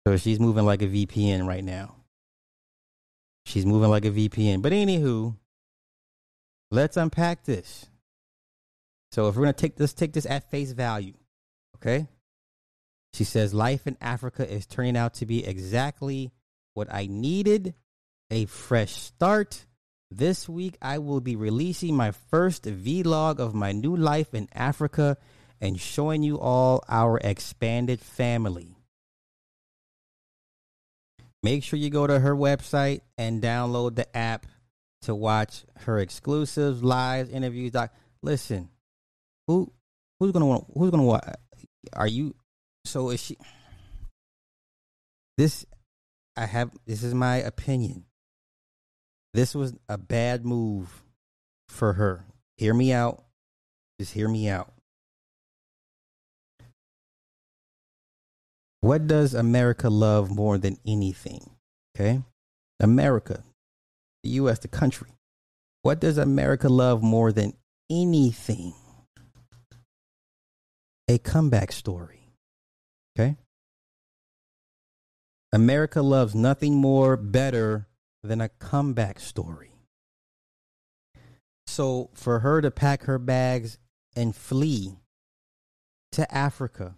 [0.07, 1.95] So she's moving like a VPN right now.
[3.47, 4.63] She's moving like a VPN.
[4.63, 5.37] But anywho,
[6.71, 7.87] let's unpack this.
[9.13, 11.15] So if we're gonna take this, take this at face value,
[11.77, 12.09] okay?
[13.15, 16.33] She says life in Africa is turning out to be exactly
[16.75, 17.75] what I needed
[18.33, 19.67] a fresh start.
[20.11, 25.19] This week, I will be releasing my first vlog of my new life in Africa
[25.61, 28.75] and showing you all our expanded family.
[31.43, 34.47] Make sure you go to her website and download the app
[35.03, 37.73] to watch her exclusives, lives, interviews.
[37.73, 37.93] Doc,
[38.23, 38.71] listen,
[39.47, 39.71] who
[40.19, 40.65] who's gonna want?
[40.75, 41.25] Who's gonna watch?
[41.93, 42.35] are you?
[42.87, 43.37] So is she?
[45.37, 45.67] This,
[46.37, 46.71] I have.
[46.87, 48.05] This is my opinion.
[49.35, 51.03] This was a bad move
[51.69, 52.25] for her.
[52.57, 53.25] Hear me out.
[53.99, 54.73] Just hear me out.
[58.81, 61.51] What does America love more than anything?
[61.97, 62.21] Okay.
[62.81, 63.45] America,
[64.23, 65.11] the U.S., the country.
[65.83, 67.55] What does America love more than
[67.91, 68.75] anything?
[71.09, 72.29] A comeback story.
[73.17, 73.37] Okay.
[75.53, 77.87] America loves nothing more better
[78.23, 79.73] than a comeback story.
[81.67, 83.79] So for her to pack her bags
[84.15, 84.99] and flee
[86.13, 86.95] to Africa,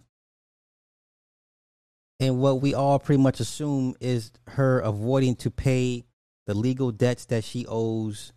[2.19, 6.05] and what we all pretty much assume is her avoiding to pay
[6.47, 8.31] the legal debts that she owes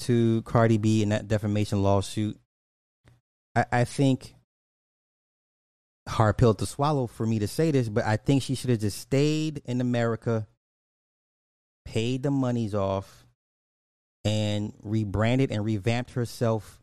[0.00, 2.38] to Cardi B in that defamation lawsuit.
[3.54, 4.34] I, I think
[6.08, 8.80] hard pill to swallow for me to say this, but I think she should have
[8.80, 10.46] just stayed in America,
[11.86, 13.26] paid the monies off,
[14.24, 16.82] and rebranded and revamped herself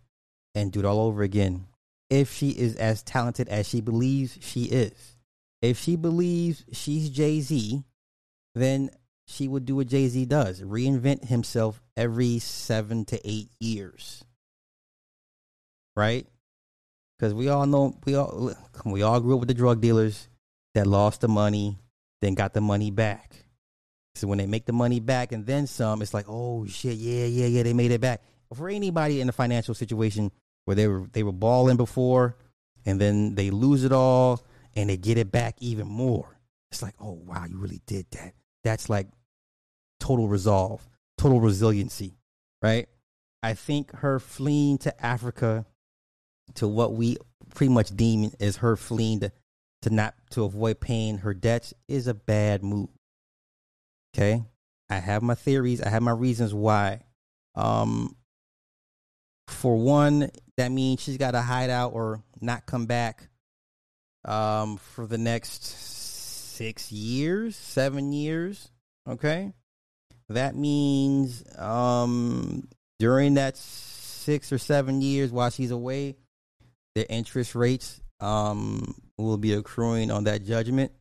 [0.55, 1.67] and do it all over again.
[2.09, 5.17] If she is as talented as she believes she is.
[5.61, 7.83] If she believes she's Jay Z,
[8.55, 8.91] then
[9.27, 14.23] she would do what Jay Z does reinvent himself every seven to eight years.
[15.95, 16.27] Right?
[17.17, 18.53] Because we all know, we all,
[18.85, 20.27] we all grew up with the drug dealers
[20.75, 21.77] that lost the money,
[22.21, 23.42] then got the money back.
[24.15, 27.25] So when they make the money back and then some, it's like, oh shit, yeah,
[27.25, 28.21] yeah, yeah, they made it back.
[28.53, 30.31] For anybody in a financial situation
[30.65, 32.37] where they were they were balling before
[32.85, 34.43] and then they lose it all
[34.75, 36.37] and they get it back even more,
[36.71, 38.33] it's like, oh wow, you really did that.
[38.63, 39.07] That's like
[39.99, 42.17] total resolve, total resiliency,
[42.61, 42.87] right?
[43.41, 45.65] I think her fleeing to Africa
[46.55, 47.17] to what we
[47.53, 49.31] pretty much deem as her fleeing to,
[49.81, 52.89] to not to avoid paying her debts is a bad move.
[54.13, 54.43] Okay?
[54.89, 57.01] I have my theories, I have my reasons why.
[57.55, 58.15] Um
[59.47, 63.27] for one, that means she's got to hide out or not come back
[64.25, 65.63] um for the next
[66.55, 68.69] 6 years, 7 years,
[69.07, 69.53] okay?
[70.29, 72.67] That means um
[72.99, 76.15] during that 6 or 7 years while she's away,
[76.95, 80.91] the interest rates um, will be accruing on that judgment.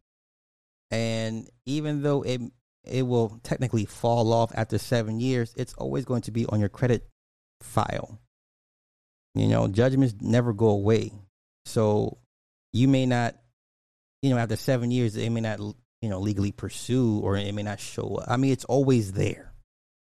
[0.90, 2.40] And even though it
[2.84, 6.68] it will technically fall off after seven years, it's always going to be on your
[6.68, 7.06] credit
[7.60, 8.18] file.
[9.34, 11.12] You know, judgments never go away.
[11.64, 12.18] So
[12.72, 13.36] you may not,
[14.20, 17.62] you know, after seven years, it may not, you know, legally pursue or it may
[17.62, 18.24] not show up.
[18.28, 19.52] I mean, it's always there.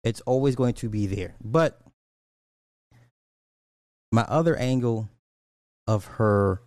[0.04, 1.34] It's always going to be there.
[1.42, 1.80] But
[4.12, 5.08] my other angle
[5.86, 6.60] of her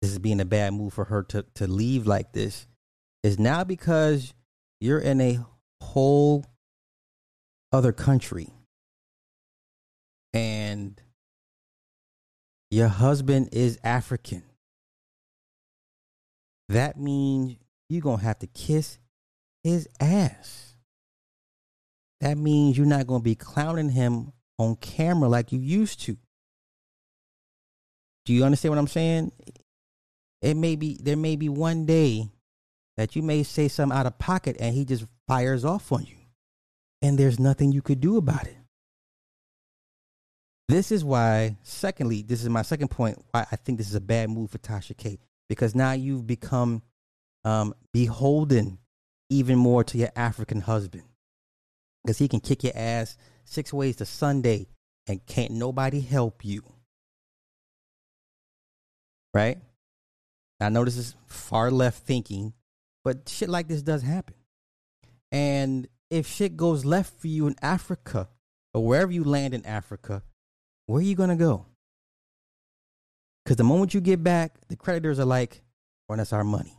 [0.00, 2.66] this is being a bad move for her to to leave like this
[3.22, 4.34] is now because
[4.80, 5.38] you're in a
[5.80, 6.44] whole
[7.72, 8.48] other country
[10.32, 11.00] and
[12.70, 14.42] your husband is African.
[16.68, 17.56] That means
[17.88, 18.98] you're going to have to kiss
[19.62, 20.74] his ass.
[22.20, 26.16] That means you're not going to be clowning him on camera like you used to.
[28.24, 29.32] Do you understand what I'm saying?
[30.40, 32.30] It may be there may be one day
[32.96, 36.16] that you may say something out of pocket and he just fires off on you.
[37.02, 38.56] And there's nothing you could do about it.
[40.68, 44.00] This is why, secondly, this is my second point why I think this is a
[44.00, 45.18] bad move for Tasha K.
[45.48, 46.82] Because now you've become
[47.44, 48.78] um, beholden
[49.28, 51.04] even more to your African husband.
[52.02, 54.66] Because he can kick your ass six ways to Sunday
[55.06, 56.62] and can't nobody help you
[59.34, 59.58] right?
[60.60, 62.54] I know this is far left thinking,
[63.04, 64.34] but shit like this does happen.
[65.30, 68.28] And if shit goes left for you in Africa
[68.72, 70.22] or wherever you land in Africa,
[70.86, 71.66] where are you going to go?
[73.44, 75.62] Because the moment you get back, the creditors are like,
[76.08, 76.76] run us our money.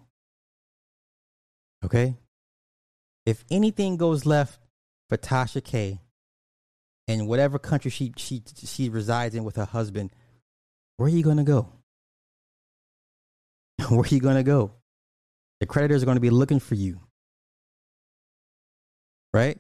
[1.84, 2.16] Okay?
[3.26, 4.60] If anything goes left
[5.10, 6.02] for Tasha K
[7.08, 10.12] in whatever country she, she, she resides in with her husband,
[10.98, 11.70] where are you going to go?
[13.90, 14.72] where are you going to go?
[15.60, 17.00] The creditors are going to be looking for you.
[19.34, 19.58] Right?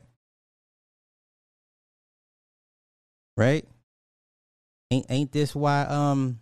[3.38, 3.66] Right?
[4.92, 6.40] Ain't ain't this why um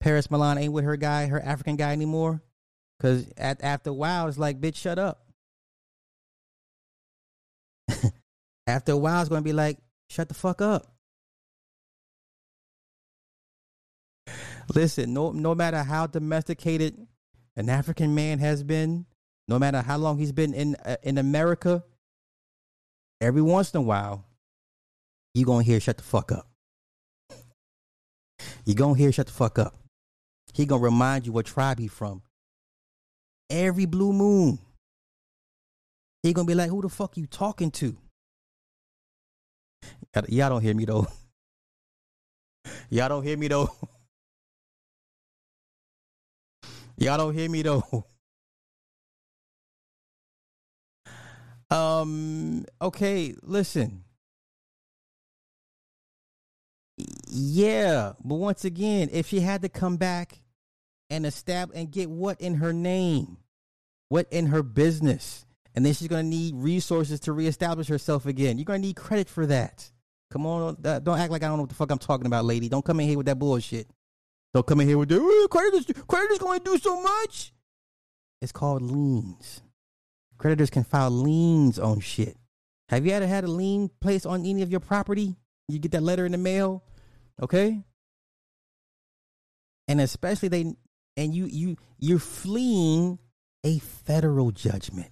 [0.00, 2.42] Paris Milan ain't with her guy, her African guy anymore?
[3.00, 5.24] Cause at after a while it's like, bitch, shut up.
[8.66, 9.78] after a while it's gonna be like,
[10.10, 10.92] shut the fuck up.
[14.74, 17.07] Listen, no no matter how domesticated
[17.58, 19.04] an African man has been,
[19.48, 21.82] no matter how long he's been in uh, in America,
[23.20, 24.24] every once in a while,
[25.34, 26.48] you gonna hear "shut the fuck up."
[28.64, 29.74] You gonna hear "shut the fuck up."
[30.54, 32.22] He gonna remind you what tribe he from.
[33.50, 34.60] Every blue moon,
[36.22, 37.96] he gonna be like, "Who the fuck you talking to?"
[40.28, 41.08] Y'all don't hear me though.
[42.88, 43.70] Y'all don't hear me though.
[46.98, 48.04] Y'all don't hear me though.
[51.70, 54.04] Um, okay, listen.
[57.28, 60.40] Yeah, but once again, if she had to come back
[61.10, 63.36] and establish and get what in her name,
[64.08, 65.44] what in her business,
[65.74, 68.56] and then she's gonna need resources to reestablish herself again.
[68.56, 69.90] You're gonna need credit for that.
[70.30, 72.46] Come on, uh, don't act like I don't know what the fuck I'm talking about,
[72.46, 72.70] lady.
[72.70, 73.88] Don't come in here with that bullshit.
[74.54, 75.86] Don't come in here with the creditors.
[76.06, 77.52] Creditors going to do so much.
[78.40, 79.62] It's called liens.
[80.38, 82.36] Creditors can file liens on shit.
[82.88, 85.36] Have you ever had a lien placed on any of your property?
[85.68, 86.82] You get that letter in the mail,
[87.42, 87.82] okay?
[89.86, 90.74] And especially they
[91.16, 93.18] and you you you're fleeing
[93.64, 95.10] a federal judgment.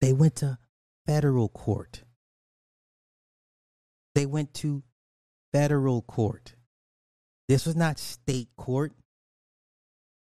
[0.00, 0.58] They went to
[1.06, 2.02] federal court.
[4.14, 4.82] They went to
[5.52, 6.54] federal court.
[7.48, 8.92] This was not state court.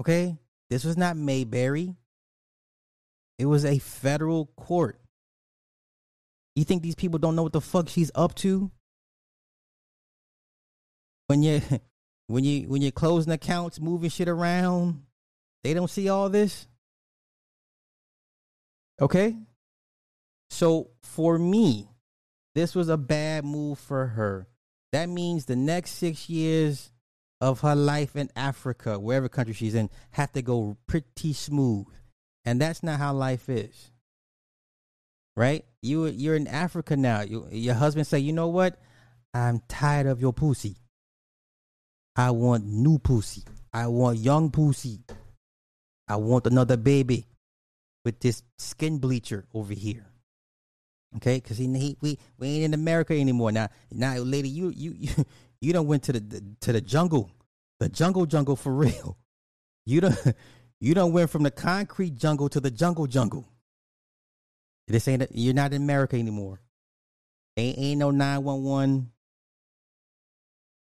[0.01, 0.37] Okay?
[0.69, 1.95] This was not Mayberry.
[3.37, 4.99] It was a federal court.
[6.55, 8.71] You think these people don't know what the fuck she's up to?
[11.27, 11.61] When you
[12.27, 15.03] when you when you're closing accounts, moving shit around,
[15.63, 16.67] they don't see all this.
[19.01, 19.35] Okay?
[20.49, 21.89] So for me,
[22.53, 24.47] this was a bad move for her.
[24.91, 26.91] That means the next six years
[27.41, 31.87] of her life in Africa, wherever country she's in, have to go pretty smooth.
[32.45, 33.91] And that's not how life is.
[35.35, 35.65] Right?
[35.81, 37.21] You you're in Africa now.
[37.21, 38.79] You, your husband say, "You know what?
[39.33, 40.75] I'm tired of your pussy.
[42.15, 43.43] I want new pussy.
[43.73, 44.99] I want young pussy.
[46.07, 47.27] I want another baby
[48.03, 50.05] with this skin bleacher over here."
[51.17, 53.69] Okay, because he, he we we ain't in America anymore now.
[53.91, 55.25] Now, lady, you you you
[55.61, 57.31] you don't went to the, to the jungle,
[57.79, 59.17] the jungle jungle for real.
[59.85, 60.17] You don't
[60.79, 63.47] you don't went from the concrete jungle to the jungle jungle.
[64.87, 66.59] This ain't you're not in America anymore.
[67.55, 69.11] Ain't ain't no nine one one.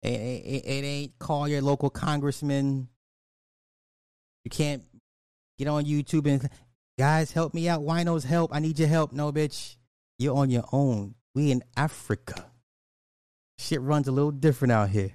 [0.02, 2.88] It, it, it ain't call your local congressman.
[4.44, 4.84] You can't
[5.60, 6.50] get on YouTube and
[6.98, 7.82] guys help me out.
[7.82, 8.54] Winos help.
[8.54, 9.12] I need your help.
[9.12, 9.76] No, bitch,
[10.18, 11.14] you're on your own.
[11.36, 12.51] We in Africa.
[13.62, 15.12] Shit runs a little different out here.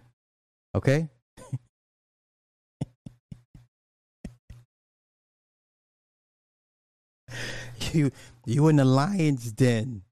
[0.72, 1.08] Okay.
[7.92, 8.12] you
[8.46, 10.02] you in the lion's den.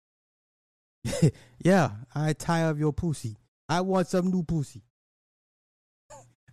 [1.60, 3.36] yeah, I tired of your pussy.
[3.68, 4.82] I want some new pussy.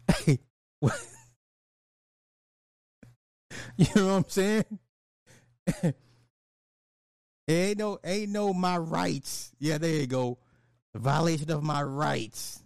[0.08, 0.38] hey,
[0.82, 1.04] what?
[3.76, 4.66] you know what I'm saying?
[7.48, 9.52] ain't no ain't no my rights.
[9.58, 10.38] Yeah, there you go.
[11.00, 12.62] Violation of my rights.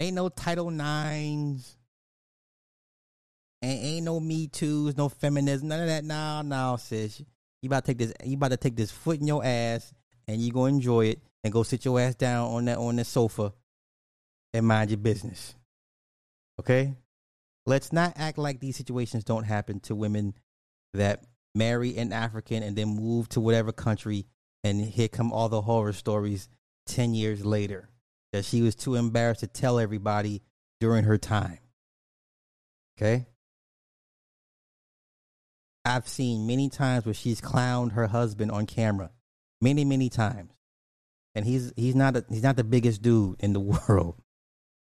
[0.00, 1.76] Ain't no Title Nines.
[3.62, 6.04] Ain't, ain't no Me Too's, no feminism, none of that.
[6.04, 7.22] Now, now, sis,
[7.62, 8.12] you about to take this.
[8.24, 9.94] You about to take this foot in your ass,
[10.28, 13.04] and you gonna enjoy it, and go sit your ass down on that on the
[13.04, 13.54] sofa,
[14.52, 15.54] and mind your business.
[16.60, 16.94] Okay,
[17.64, 20.34] let's not act like these situations don't happen to women
[20.92, 21.24] that
[21.54, 24.26] marry an African and then move to whatever country,
[24.62, 26.48] and here come all the horror stories
[26.86, 27.88] ten years later
[28.32, 30.42] that she was too embarrassed to tell everybody
[30.80, 31.58] during her time.
[32.96, 33.26] Okay?
[35.84, 39.10] I've seen many times where she's clowned her husband on camera,
[39.60, 40.50] many many times,
[41.34, 44.16] and he's he's not a, he's not the biggest dude in the world.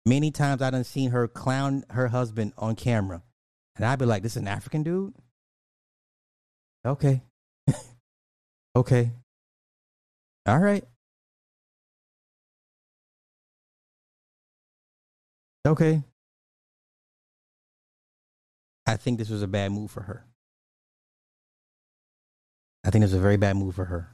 [0.05, 3.21] Many times I done seen her clown her husband on camera,
[3.75, 5.13] and I'd be like, "This is an African dude."
[6.85, 7.21] Okay,
[8.75, 9.11] okay,
[10.45, 10.85] all right,
[15.65, 16.03] okay.
[18.85, 20.25] I think this was a bad move for her.
[22.83, 24.09] I think it was a very bad move for her.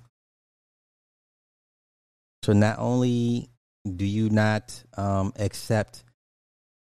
[2.43, 3.50] So not only
[3.95, 6.04] do you not um, accept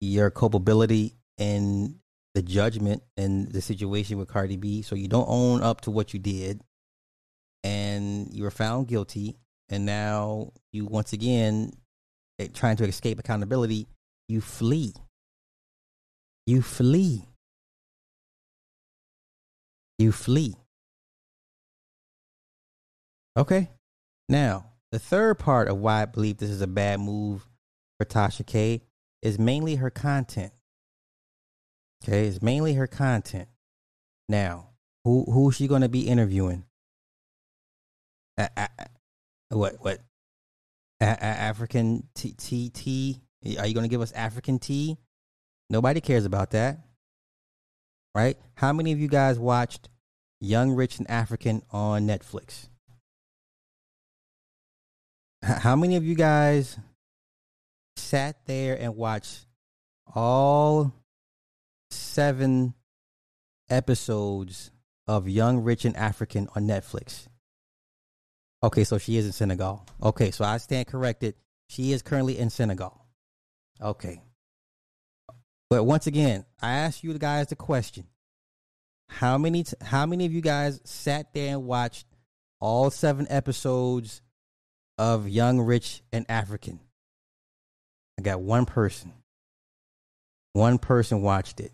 [0.01, 1.99] your culpability in
[2.35, 6.13] the judgment and the situation with Cardi B, so you don't own up to what
[6.13, 6.63] you did,
[7.65, 9.37] and you were found guilty,
[9.69, 11.73] and now you once again
[12.39, 13.87] eh, trying to escape accountability.
[14.29, 14.95] You flee.
[16.47, 17.25] You flee.
[19.99, 20.55] You flee.
[23.37, 23.71] Okay.
[24.29, 27.49] Now, the third part of why I believe this is a bad move
[27.99, 28.83] for Tasha K
[29.23, 30.53] is mainly her content.
[32.05, 33.49] Okay, it's mainly her content.
[34.29, 34.69] Now,
[35.05, 36.65] who who's she going to be interviewing?
[38.37, 40.01] A- a- what what?
[41.01, 43.23] A- African T T T?
[43.45, 44.99] Are you going to give us African tea?
[45.71, 46.79] Nobody cares about that,
[48.15, 48.37] right?
[48.55, 49.89] How many of you guys watched
[50.41, 52.69] Young, Rich, and African on Netflix?
[55.43, 56.79] How many of you guys
[57.97, 59.47] sat there and watched
[60.15, 60.93] all
[61.91, 62.75] seven
[63.71, 64.73] episodes
[65.07, 67.29] of Young, Rich, and African on Netflix?
[68.63, 69.87] Okay, so she is in Senegal.
[70.03, 71.35] Okay, so I stand corrected.
[71.69, 73.05] She is currently in Senegal.
[73.83, 74.23] Okay.
[75.71, 78.07] But once again, I ask you guys the question.
[79.09, 82.07] How many t- how many of you guys sat there and watched
[82.61, 84.21] all seven episodes
[84.99, 86.81] of Young, Rich, and African.
[88.19, 89.13] I got one person.
[90.53, 91.73] One person watched it.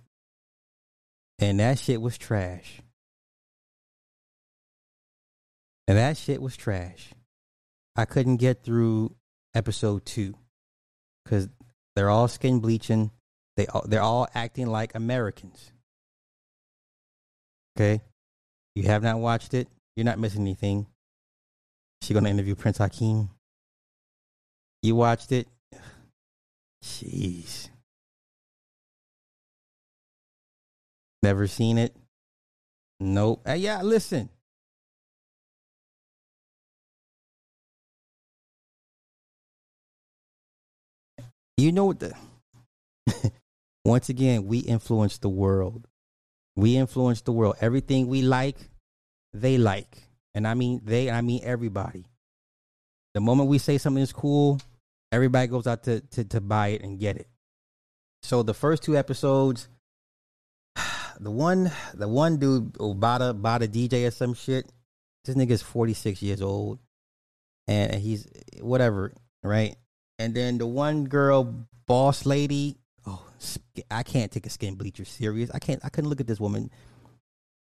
[1.38, 2.82] And that shit was trash.
[5.88, 7.10] And that shit was trash.
[7.96, 9.14] I couldn't get through
[9.54, 10.34] episode two
[11.24, 11.48] because
[11.96, 13.10] they're all skin bleaching.
[13.56, 15.72] They all, they're all acting like Americans.
[17.76, 18.02] Okay,
[18.74, 19.68] you have not watched it.
[19.96, 20.86] You're not missing anything.
[22.02, 23.30] She gonna interview Prince Hakeem.
[24.82, 25.48] You watched it?
[26.84, 27.70] Jeez.
[31.22, 31.96] Never seen it?
[33.00, 33.48] Nope.
[33.48, 34.28] Uh, yeah, listen.
[41.64, 42.12] You know what the
[43.86, 45.88] Once again, we influence the world.
[46.56, 47.56] We influence the world.
[47.58, 48.58] Everything we like,
[49.32, 50.02] they like.
[50.34, 52.04] And I mean they, I mean everybody.
[53.14, 54.60] The moment we say something is cool,
[55.10, 57.28] everybody goes out to, to, to buy it and get it.
[58.22, 59.66] So the first two episodes,
[61.18, 64.70] the one the one dude Obata bought a DJ or some shit.
[65.24, 66.78] This nigga's 46 years old.
[67.66, 68.28] And he's
[68.60, 69.76] whatever, right?
[70.18, 73.26] And then the one girl, boss lady, oh,
[73.90, 75.50] I can't take a skin bleacher serious.
[75.52, 75.84] I can't.
[75.84, 76.70] I couldn't look at this woman.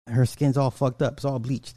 [0.07, 1.13] Her skin's all fucked up.
[1.13, 1.75] It's all bleached.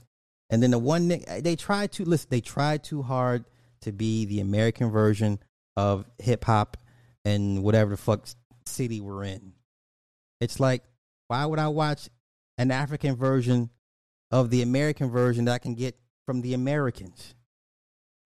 [0.51, 2.29] And then the one they tried to listen.
[2.31, 3.45] They tried too hard
[3.83, 5.39] to be the American version
[5.77, 6.77] of hip hop
[7.25, 8.27] and whatever the fuck
[8.67, 9.53] city we're in.
[10.41, 10.83] It's like,
[11.29, 12.09] why would I watch
[12.59, 13.71] an African version
[14.31, 15.97] of the American version that I can get
[16.27, 17.35] from the Americans?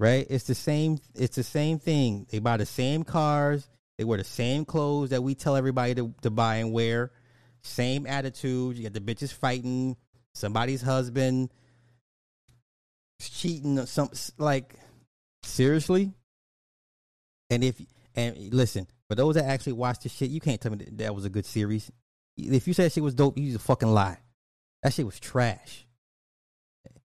[0.03, 0.27] Right?
[0.29, 0.99] It's the same.
[1.15, 2.27] It's the same thing.
[2.29, 3.69] They buy the same cars.
[3.99, 7.13] They wear the same clothes that we tell everybody to, to buy and wear.
[7.63, 8.77] Same attitude.
[8.77, 9.97] You got the bitches fighting
[10.35, 11.51] somebody's husband
[13.21, 14.75] cheating some like
[15.45, 16.13] seriously
[17.51, 17.81] and if
[18.17, 21.15] and listen for those that actually watch the shit you can't tell me that, that
[21.15, 21.89] was a good series
[22.37, 24.19] if you said shit was dope you just fucking lie
[24.83, 25.87] that shit was trash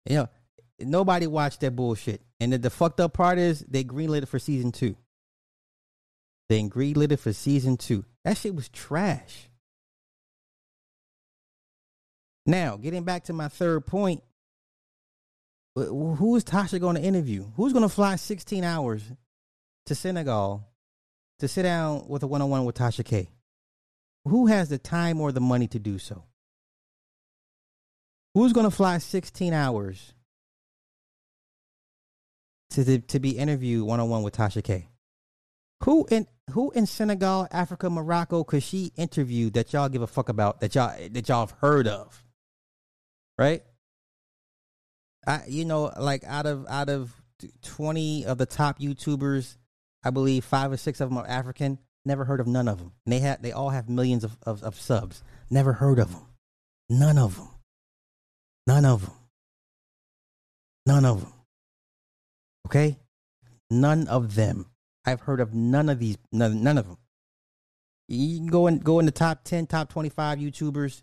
[0.06, 0.30] you know
[0.80, 4.40] nobody watched that bullshit and the, the fucked up part is they greenlit it for
[4.40, 4.96] season two
[6.50, 9.50] they greenlit it for season two that shit was trash
[12.46, 14.22] now getting back to my third point
[15.86, 17.46] who is Tasha going to interview?
[17.56, 19.04] Who's going to fly 16 hours
[19.86, 20.68] to Senegal
[21.40, 23.30] to sit down with a one on one with Tasha K?
[24.26, 26.24] Who has the time or the money to do so?
[28.34, 30.14] Who's going to fly 16 hours
[32.72, 34.90] to, to be interviewed one on one with Tasha K?
[35.84, 40.30] Who in who in Senegal, Africa, Morocco could she interview that y'all give a fuck
[40.30, 42.24] about that y'all that y'all have heard of?
[43.38, 43.64] Right?
[45.26, 47.14] I you know like out of out of
[47.64, 49.58] 20 of the top YouTubers,
[50.04, 51.78] I believe 5 or 6 of them are African.
[52.06, 52.94] Never heard of none of them.
[53.06, 55.24] And they had they all have millions of, of, of subs.
[55.50, 56.26] Never heard of them.
[56.90, 57.50] None of them.
[58.66, 59.16] None of them.
[60.86, 61.34] None of them.
[62.68, 63.00] Okay?
[63.72, 64.66] None of them.
[65.06, 66.98] I've heard of none of these none, none of them.
[68.10, 71.02] You can go in go in the top 10, top 25 YouTubers.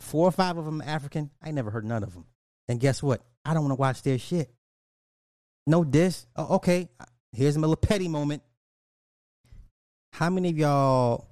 [0.00, 1.30] Four or five of them African.
[1.42, 2.26] I never heard none of them.
[2.68, 3.22] And guess what?
[3.42, 4.50] I don't want to watch their shit.
[5.66, 6.26] No diss.
[6.36, 6.90] Oh, okay.
[7.32, 8.42] Here's a little petty moment.
[10.12, 11.26] How many of y'all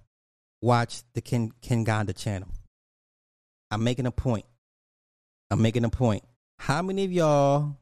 [0.62, 2.48] watch the Ken Kinganda channel?
[3.70, 4.46] I'm making a point.
[5.50, 6.24] I'm making a point.
[6.58, 7.76] How many of y'all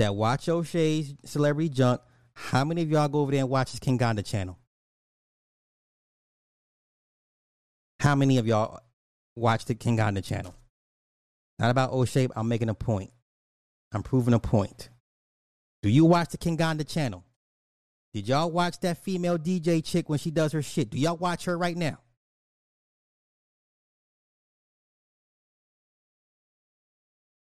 [0.00, 2.00] that watch O'Shea's Celebrity Junk,
[2.32, 4.58] how many of y'all go over there and watch his Kinganda channel?
[8.00, 8.80] How many of y'all
[9.36, 10.54] watch the Kinganda channel?
[11.58, 12.28] Not about O'Shea.
[12.34, 13.10] I'm making a point.
[13.92, 14.88] I'm proving a point.
[15.82, 17.22] Do you watch the Kinganda channel?
[18.14, 20.88] Did y'all watch that female DJ chick when she does her shit?
[20.88, 21.98] Do y'all watch her right now?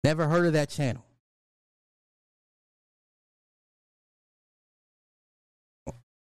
[0.03, 1.03] Never heard of that channel.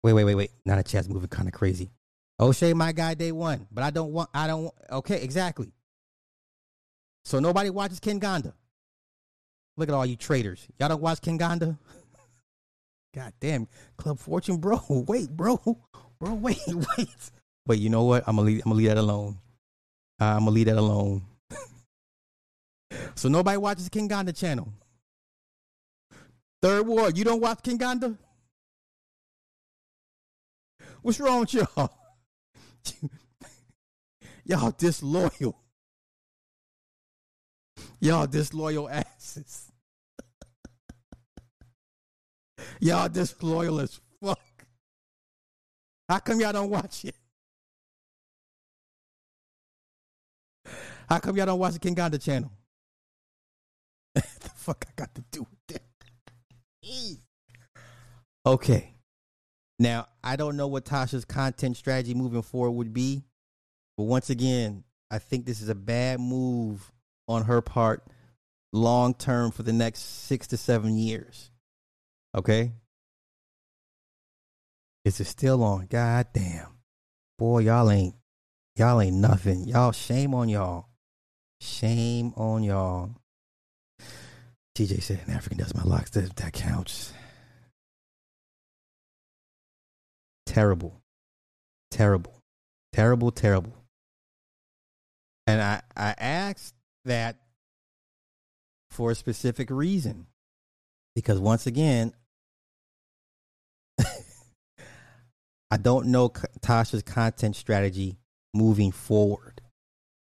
[0.03, 0.51] Wait, wait, wait, wait.
[0.65, 1.91] Not a chat's moving kind of crazy.
[2.39, 3.67] O'Shea, my guy, day one.
[3.71, 5.71] But I don't want, I don't want, okay, exactly.
[7.23, 8.53] So nobody watches Kinganda.
[9.77, 10.67] Look at all you traders.
[10.79, 11.77] Y'all don't watch Kinganda?
[13.13, 14.81] God damn, Club Fortune, bro.
[15.07, 15.59] Wait, bro.
[16.19, 17.31] Bro, wait, wait.
[17.65, 18.23] But you know what?
[18.27, 19.39] I'm gonna leave, I'm gonna leave that alone.
[20.19, 21.23] I'm gonna leave that alone.
[23.15, 24.71] so nobody watches Kinganda channel.
[26.61, 28.19] Third Ward, you don't watch Kinganda?
[31.01, 31.91] What's wrong with y'all?
[34.45, 35.57] y'all disloyal.
[37.99, 39.71] Y'all disloyal asses.
[42.79, 44.39] y'all disloyal as fuck.
[46.07, 47.15] How come y'all don't watch it?
[51.09, 52.51] How come y'all don't watch the Kinganda channel?
[54.13, 55.81] the fuck I got to do with that?
[58.45, 58.93] okay.
[59.81, 63.23] Now, I don't know what Tasha's content strategy moving forward would be,
[63.97, 66.91] but once again, I think this is a bad move
[67.27, 68.05] on her part
[68.71, 71.49] long term for the next six to seven years.
[72.37, 72.73] Okay?
[75.03, 75.87] Is it still on?
[75.87, 76.77] God damn.
[77.39, 78.13] Boy, y'all ain't
[78.75, 79.67] y'all ain't nothing.
[79.67, 80.89] Y'all shame on y'all.
[81.59, 83.15] Shame on y'all.
[84.77, 86.11] TJ said an African does my locks.
[86.11, 87.13] That, that counts.
[90.45, 91.01] Terrible,
[91.89, 92.41] terrible,
[92.93, 93.75] terrible, terrible.
[95.47, 96.75] And I, I asked
[97.05, 97.37] that
[98.91, 100.27] for a specific reason.
[101.15, 102.13] Because once again,
[105.71, 106.29] I don't know
[106.61, 108.17] Tasha's content strategy
[108.53, 109.61] moving forward.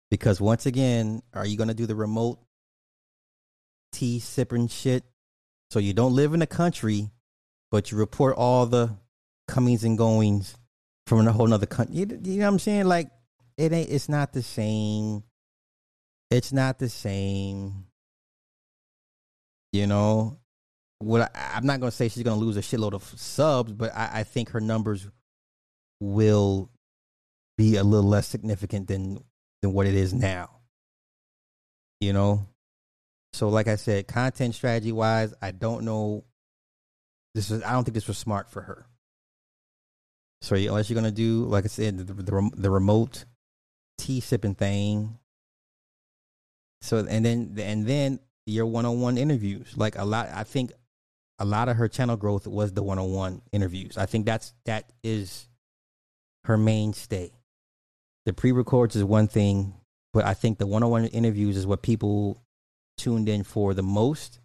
[0.10, 2.40] Because once again, are you going to do the remote
[3.92, 5.04] tea sipping shit?
[5.72, 7.10] So you don't live in the country,
[7.72, 8.98] but you report all the
[9.54, 10.58] comings and goings
[11.06, 11.96] from a whole nother country.
[11.96, 12.86] You, you know what I'm saying?
[12.86, 13.12] Like
[13.58, 13.90] it ain't.
[13.90, 15.24] It's not the same.
[16.32, 17.86] It's not the same.
[19.72, 20.40] You know,
[21.00, 24.10] what I, am not gonna say she's gonna lose a shitload of subs, but I,
[24.14, 25.08] I think her numbers
[26.00, 26.72] will
[27.58, 29.24] be a little less significant than
[29.62, 30.50] than what it is now.
[32.02, 32.48] You know,
[33.34, 36.24] so like I said, content strategy wise, I don't know.
[37.36, 38.88] This is I don't think this was smart for her.
[40.44, 43.24] So unless you're gonna do, like I said, the the, the remote
[43.98, 45.18] tea sipping thing.
[46.82, 50.28] So and then and then your one on one interviews, like a lot.
[50.34, 50.74] I think
[51.40, 53.98] a lot of her channel growth was the one on one interviews.
[53.98, 55.48] I think that's that is
[56.44, 57.32] her mainstay.
[58.26, 59.74] The pre records is one thing,
[60.12, 62.44] but I think the one on one interviews is what people
[62.98, 64.42] tuned in for the most.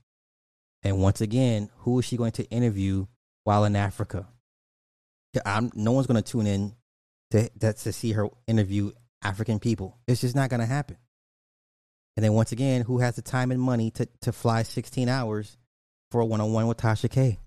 [0.84, 3.06] And once again, who is she going to interview
[3.42, 4.28] while in Africa?
[5.44, 6.74] I'm, no one's going to tune in
[7.30, 9.98] to that to see her interview African people.
[10.06, 10.96] It's just not going to happen.
[12.16, 15.56] And then once again, who has the time and money to to fly 16 hours
[16.10, 17.38] for a one on one with Tasha K?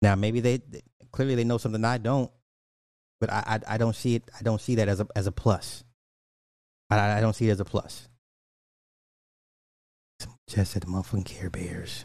[0.00, 0.62] Now maybe they
[1.12, 2.30] clearly they know something I don't,
[3.20, 4.30] but I I, I don't see it.
[4.38, 5.84] I don't see that as a as a plus.
[6.88, 8.08] I I don't see it as a plus.
[10.48, 12.04] Just said the motherfucking Care Bears.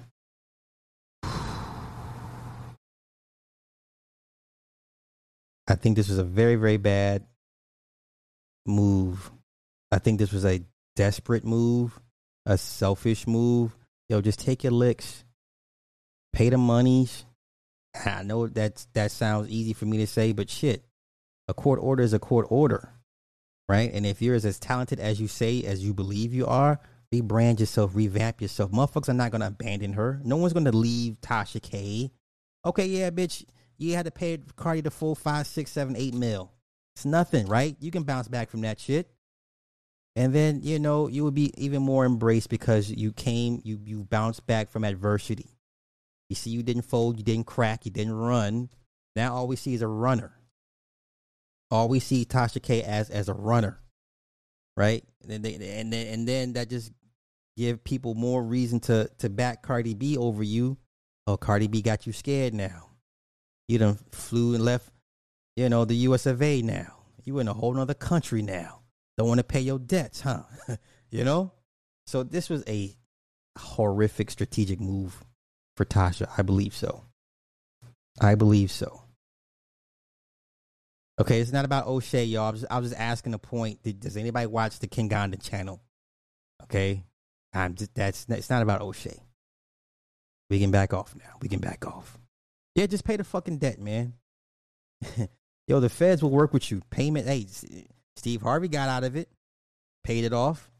[5.69, 7.23] I think this was a very, very bad
[8.65, 9.31] move.
[9.91, 10.63] I think this was a
[10.95, 11.99] desperate move,
[12.47, 13.77] a selfish move.
[14.09, 15.23] Yo, just take your licks,
[16.33, 17.23] pay the monies.
[18.03, 20.83] I know that that sounds easy for me to say, but shit,
[21.47, 22.89] a court order is a court order,
[23.67, 23.91] right?
[23.93, 26.79] And if you're as, as talented as you say, as you believe you are,
[27.13, 28.71] rebrand yourself, revamp yourself.
[28.71, 30.19] Motherfuckers are not gonna abandon her.
[30.23, 32.09] No one's gonna leave Tasha K.
[32.65, 33.45] Okay, yeah, bitch
[33.79, 36.51] you had to pay Cardi the full five, six, seven, eight mil.
[36.95, 37.75] It's nothing, right?
[37.79, 39.09] You can bounce back from that shit.
[40.15, 44.03] And then, you know, you would be even more embraced because you came, you you
[44.03, 45.55] bounced back from adversity.
[46.27, 48.69] You see, you didn't fold, you didn't crack, you didn't run.
[49.15, 50.33] Now all we see is a runner.
[51.71, 53.79] All we see Tasha K as as a runner,
[54.75, 55.03] right?
[55.27, 56.91] And then and then and then that just
[57.55, 60.77] give people more reason to to back Cardi B over you.
[61.27, 62.88] Oh, Cardi B got you scared now.
[63.69, 64.89] You done flew and left,
[65.55, 67.03] you know, the US of A now.
[67.23, 68.81] You in a whole nother country now.
[69.15, 70.41] Don't want to pay your debts, huh?
[71.11, 71.51] you know?
[72.07, 72.95] So this was a
[73.59, 75.23] horrific strategic move
[75.77, 76.27] for Tasha.
[76.35, 77.03] I believe so.
[78.19, 79.03] I believe so.
[81.21, 82.47] Okay, it's not about O'Shea, y'all.
[82.47, 83.83] I was, I was just asking a point.
[83.83, 85.79] Did, does anybody watch the Kinganda channel?
[86.63, 87.03] Okay,
[87.53, 89.21] I'm just that's it's not about O'Shea.
[90.49, 91.37] We can back off now.
[91.41, 92.17] We can back off.
[92.79, 94.13] Yeah, just pay the fucking debt, man.
[95.67, 96.81] Yo, the feds will work with you.
[96.89, 97.27] Payment.
[97.27, 97.45] Hey,
[98.15, 99.27] Steve Harvey got out of it,
[100.05, 100.71] paid it off,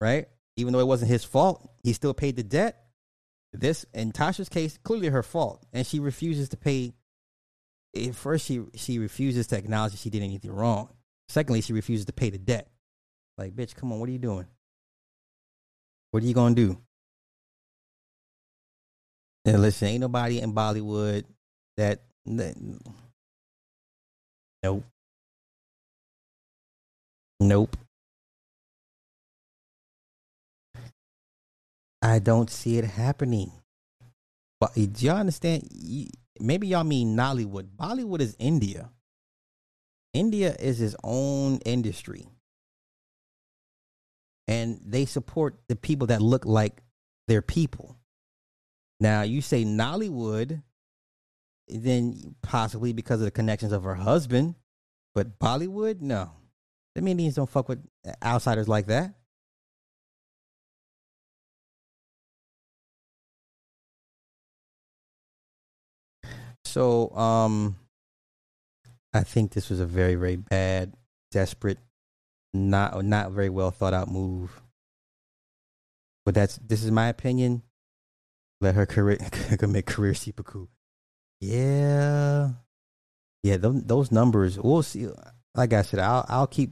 [0.00, 0.26] right?
[0.56, 2.84] Even though it wasn't his fault, he still paid the debt.
[3.52, 6.94] This, in Tasha's case, clearly her fault, and she refuses to pay
[7.96, 10.88] at first she she refuses to acknowledge that she did anything wrong.
[11.28, 12.68] Secondly, she refuses to pay the debt.
[13.38, 14.48] Like, bitch, come on, what are you doing?
[16.10, 16.80] What are you gonna do?
[19.44, 21.24] And listen, ain't nobody in Bollywood
[21.76, 22.54] that, that
[24.62, 24.84] nope.
[27.40, 27.76] Nope.
[32.00, 33.52] I don't see it happening.
[34.60, 35.68] But do y'all understand?
[36.38, 37.68] maybe y'all mean Nollywood.
[37.76, 38.90] Bollywood is India.
[40.12, 42.26] India is its own industry.
[44.48, 46.82] And they support the people that look like
[47.28, 47.96] their people.
[49.02, 50.62] Now, you say Nollywood,
[51.66, 54.54] then possibly because of the connections of her husband,
[55.12, 56.30] but Bollywood, no.
[56.94, 57.84] The Indians don't fuck with
[58.22, 59.16] outsiders like that.
[66.64, 67.74] So, um,
[69.12, 70.94] I think this was a very, very bad,
[71.32, 71.78] desperate,
[72.54, 74.62] not not very well thought out move.
[76.24, 77.64] But that's this is my opinion.
[78.62, 79.16] Let her career
[79.58, 80.68] commit career seppuku.
[81.40, 82.50] Yeah,
[83.42, 83.56] yeah.
[83.58, 84.56] Those numbers.
[84.56, 85.08] We'll see.
[85.56, 86.70] Like I said, I'll I'll keep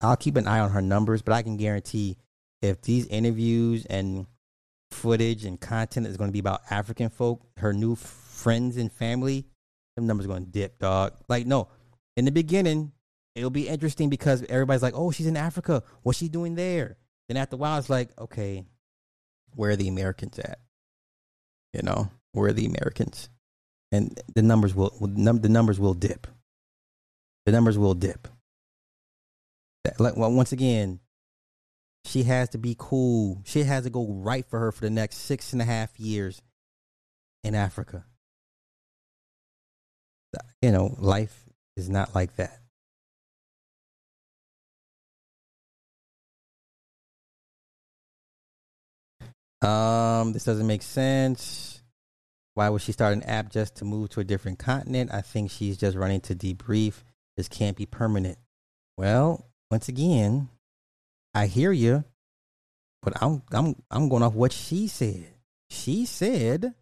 [0.00, 1.20] I'll keep an eye on her numbers.
[1.20, 2.16] But I can guarantee
[2.62, 4.26] if these interviews and
[4.90, 9.44] footage and content is going to be about African folk, her new friends and family,
[9.96, 11.12] them numbers going to dip, dog.
[11.28, 11.68] Like, no,
[12.16, 12.92] in the beginning,
[13.34, 15.82] it'll be interesting because everybody's like, oh, she's in Africa.
[16.02, 16.96] What's she doing there?
[17.28, 18.64] Then after a while, it's like, okay,
[19.54, 20.58] where are the Americans at?
[21.78, 23.30] You know, we're the Americans?
[23.90, 26.26] And the numbers will, the numbers will dip.
[27.46, 28.28] The numbers will dip.
[29.98, 31.00] Like, well, once again,
[32.04, 33.40] she has to be cool.
[33.46, 36.42] She has to go right for her for the next six and a half years
[37.42, 38.04] in Africa
[40.62, 41.44] you know, life
[41.76, 42.58] is not like that.
[49.62, 51.82] Um, this doesn't make sense.
[52.54, 55.10] Why would she start an app just to move to a different continent?
[55.12, 57.02] I think she's just running to debrief.
[57.36, 58.38] This can't be permanent.
[58.96, 60.48] Well, once again,
[61.34, 62.04] I hear you,
[63.02, 65.28] but I'm I'm I'm going off what she said.
[65.70, 66.74] She said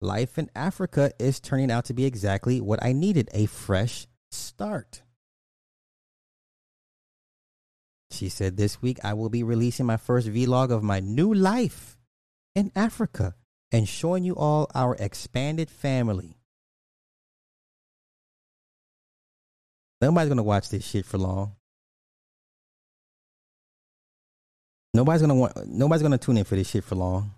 [0.00, 5.02] life in Africa is turning out to be exactly what I needed a fresh start.
[8.10, 11.98] She said, This week I will be releasing my first vlog of my new life
[12.54, 13.34] in Africa
[13.72, 16.38] and showing you all our expanded family.
[20.00, 21.56] Nobody's going to watch this shit for long.
[24.96, 25.66] Nobody's gonna want.
[25.66, 27.34] Nobody's gonna tune in for this shit for long.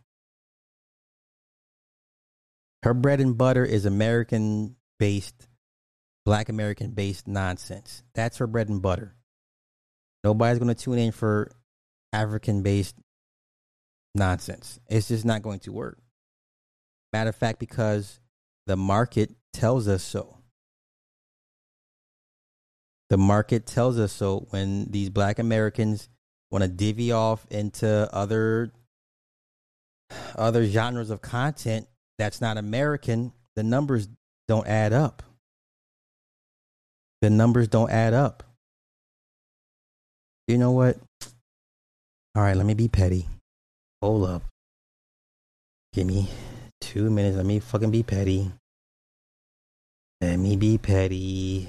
[2.84, 5.48] Her bread and butter is American based,
[6.24, 8.04] black American based nonsense.
[8.14, 9.16] That's her bread and butter.
[10.24, 11.50] Nobody's going to tune in for
[12.12, 12.96] African based
[14.14, 14.80] nonsense.
[14.88, 15.98] It's just not going to work.
[17.12, 18.20] Matter of fact, because
[18.66, 20.38] the market tells us so.
[23.10, 26.08] The market tells us so when these black Americans
[26.50, 28.70] want to divvy off into other
[30.36, 31.86] other genres of content
[32.18, 34.08] that's not American, the numbers
[34.46, 35.22] don't add up.
[37.20, 38.42] The numbers don't add up.
[40.48, 40.96] You know what?
[42.34, 43.28] All right, let me be petty.
[44.00, 44.42] Hold up.
[45.92, 46.30] Give me
[46.80, 47.36] two minutes.
[47.36, 48.50] Let me fucking be petty.
[50.22, 51.68] Let me be petty.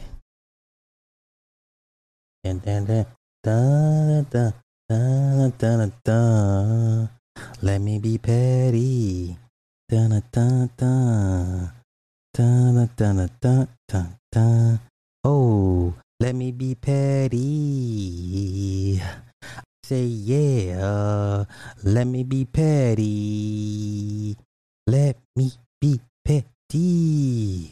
[2.46, 3.04] And then da
[3.44, 4.52] da da
[4.88, 7.08] da da da da.
[7.62, 9.36] Let me be petty.
[9.90, 11.68] Da da da da
[12.96, 13.28] da da
[13.90, 14.78] da da
[15.26, 17.40] Oh, let me be petty.
[19.84, 21.46] Say yeah,
[21.84, 24.36] let me be petty.
[24.86, 27.72] Let me be petty.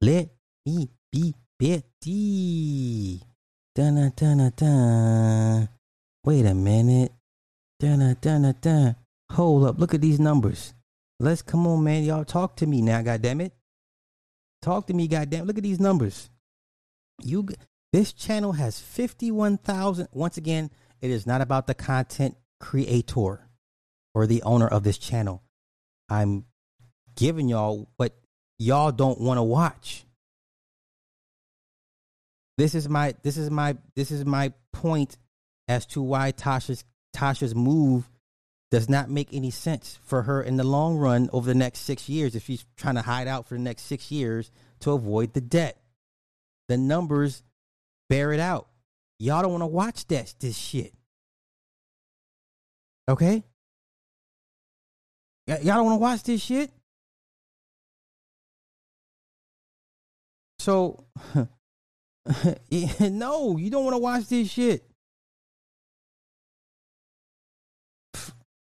[0.00, 0.28] Let
[0.66, 3.22] me be petty.
[3.74, 5.68] Dun dun dun.
[6.24, 7.12] Wait a minute.
[7.78, 8.96] Dun dun dun.
[9.32, 9.78] Hold up.
[9.78, 10.74] Look at these numbers.
[11.20, 12.04] Let's come on, man.
[12.04, 13.52] Y'all talk to me now, goddamn it.
[14.60, 15.46] Talk to me, goddamn.
[15.46, 16.30] Look at these numbers.
[17.22, 17.48] You
[17.92, 20.08] this channel has 51,000.
[20.12, 23.48] Once again, it is not about the content creator
[24.14, 25.42] or the owner of this channel.
[26.08, 26.44] I'm
[27.16, 28.14] giving y'all what
[28.58, 30.04] y'all don't want to watch.
[32.56, 35.16] This is my this is my this is my point
[35.68, 38.10] as to why Tasha's Tasha's move
[38.70, 42.08] does not make any sense for her in the long run over the next 6
[42.08, 44.50] years if she's trying to hide out for the next 6 years
[44.80, 45.80] to avoid the debt.
[46.68, 47.42] The numbers
[48.08, 48.68] bear it out.
[49.18, 50.92] Y'all don't want to watch that this shit.
[53.08, 53.42] Okay?
[55.46, 56.70] Y- y'all don't want to watch this shit?
[60.58, 61.06] So,
[63.00, 64.84] no, you don't want to watch this shit.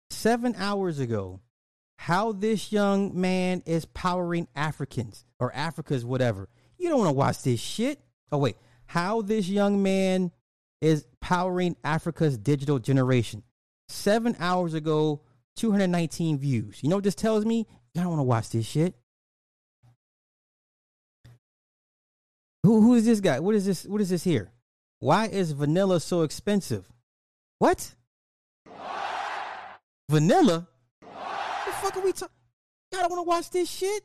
[0.10, 1.40] Seven hours ago,
[1.98, 6.50] how this young man is powering Africans or Africa's whatever.
[6.84, 7.98] You don't want to watch this shit.
[8.30, 8.58] Oh, wait.
[8.88, 10.34] How this young man
[10.82, 13.42] is powering Africa's digital generation.
[13.88, 15.22] Seven hours ago,
[15.56, 16.84] 219 views.
[16.84, 17.66] You know what this tells me?
[17.96, 18.96] I don't want to watch this shit.
[22.64, 23.40] Who who is this guy?
[23.40, 23.86] What is this?
[23.86, 24.52] What is this here?
[25.00, 26.86] Why is vanilla so expensive?
[27.60, 27.96] What?
[30.10, 30.68] Vanilla?
[31.00, 32.36] What the fuck are we talking?
[32.92, 34.04] Y'all don't want to watch this shit?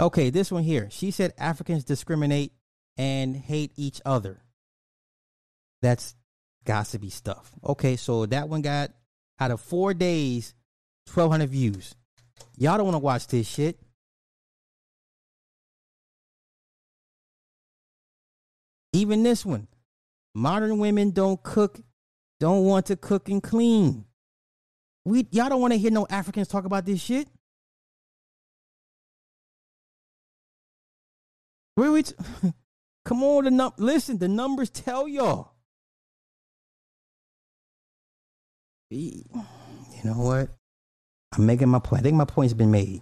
[0.00, 0.88] Okay, this one here.
[0.90, 2.52] She said Africans discriminate
[2.96, 4.40] and hate each other.
[5.82, 6.14] That's
[6.64, 7.52] gossipy stuff.
[7.62, 8.92] Okay, so that one got
[9.38, 10.54] out of four days,
[11.12, 11.94] 1,200 views.
[12.56, 13.78] Y'all don't want to watch this shit.
[18.94, 19.68] Even this one.
[20.34, 21.78] Modern women don't cook,
[22.38, 24.06] don't want to cook and clean.
[25.04, 27.28] We y'all don't want to hear no Africans talk about this shit.
[31.80, 32.14] Where we t-
[33.06, 35.54] Come on, the num- listen, the numbers tell y'all.
[38.90, 39.24] You
[40.04, 40.50] know what?
[41.32, 42.00] I'm making my point.
[42.00, 43.00] I think my point's been made.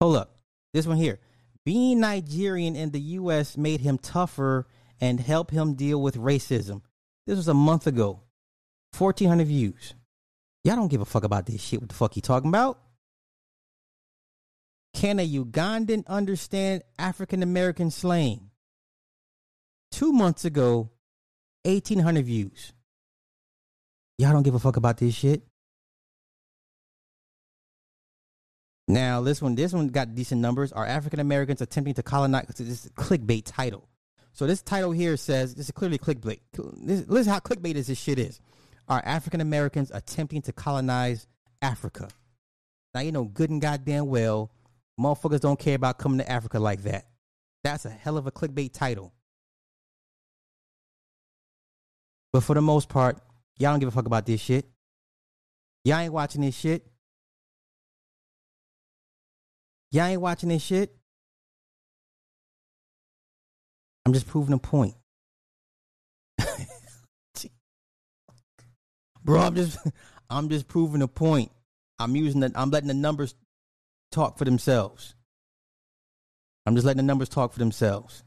[0.00, 0.40] Hold up.
[0.74, 1.20] This one here.
[1.64, 4.66] Being Nigerian in the US made him tougher
[5.00, 6.82] and help him deal with racism.
[7.28, 8.22] This was a month ago.
[8.98, 9.94] 1400 views.
[10.64, 11.80] Y'all don't give a fuck about this shit.
[11.80, 12.80] What the fuck you talking about?
[14.94, 18.50] Can a Ugandan understand African American slang?
[19.90, 20.90] Two months ago,
[21.64, 22.72] 1,800 views.
[24.18, 25.42] Y'all don't give a fuck about this shit.
[28.88, 30.72] Now, this one, this one got decent numbers.
[30.72, 32.46] Are African Americans attempting to colonize?
[32.48, 33.88] This is clickbait title.
[34.32, 36.40] So this title here says this is clearly clickbait.
[36.52, 38.40] This, listen how clickbait is this shit is.
[38.88, 41.28] Are African Americans attempting to colonize
[41.62, 42.08] Africa?
[42.94, 44.50] Now you know good and goddamn well,
[45.00, 47.06] motherfuckers don't care about coming to Africa like that.
[47.64, 49.12] That's a hell of a clickbait title.
[52.32, 53.18] But for the most part,
[53.58, 54.66] y'all don't give a fuck about this shit.
[55.84, 56.86] Y'all ain't watching this shit.
[59.90, 60.94] Y'all ain't watching this shit.
[64.06, 64.94] I'm just proving a point.
[69.24, 69.78] Bro, I'm just
[70.30, 71.50] I'm just proving a point.
[71.98, 73.34] I'm using the I'm letting the numbers
[74.10, 75.14] talk for themselves.
[76.66, 78.22] I'm just letting the numbers talk for themselves.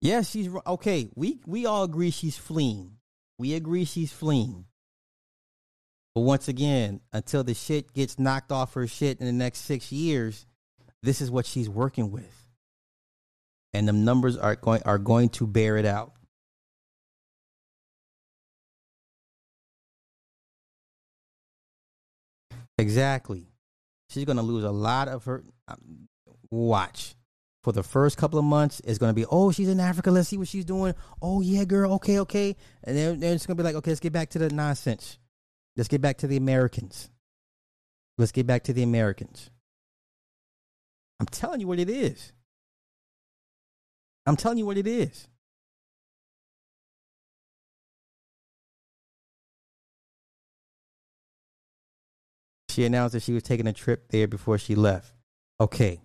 [0.00, 1.08] Yes, she's okay.
[1.14, 2.92] We we all agree she's fleeing.
[3.38, 4.66] We agree she's fleeing.
[6.14, 9.92] But once again, until the shit gets knocked off her shit in the next six
[9.92, 10.46] years,
[11.02, 12.48] this is what she's working with.
[13.74, 16.12] And the numbers are going are going to bear it out.
[22.78, 23.48] Exactly.
[24.16, 26.08] She's going to lose a lot of her um,
[26.50, 27.14] watch.
[27.62, 30.10] For the first couple of months, it's going to be, oh, she's in Africa.
[30.10, 30.94] Let's see what she's doing.
[31.20, 31.92] Oh, yeah, girl.
[31.94, 32.56] Okay, okay.
[32.82, 35.18] And then, then it's going to be like, okay, let's get back to the nonsense.
[35.76, 37.10] Let's get back to the Americans.
[38.16, 39.50] Let's get back to the Americans.
[41.20, 42.32] I'm telling you what it is.
[44.24, 45.28] I'm telling you what it is.
[52.76, 55.10] She announced that she was taking a trip there before she left.
[55.58, 56.02] Okay.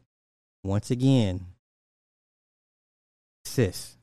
[0.64, 1.48] Once again,
[3.44, 3.98] sis.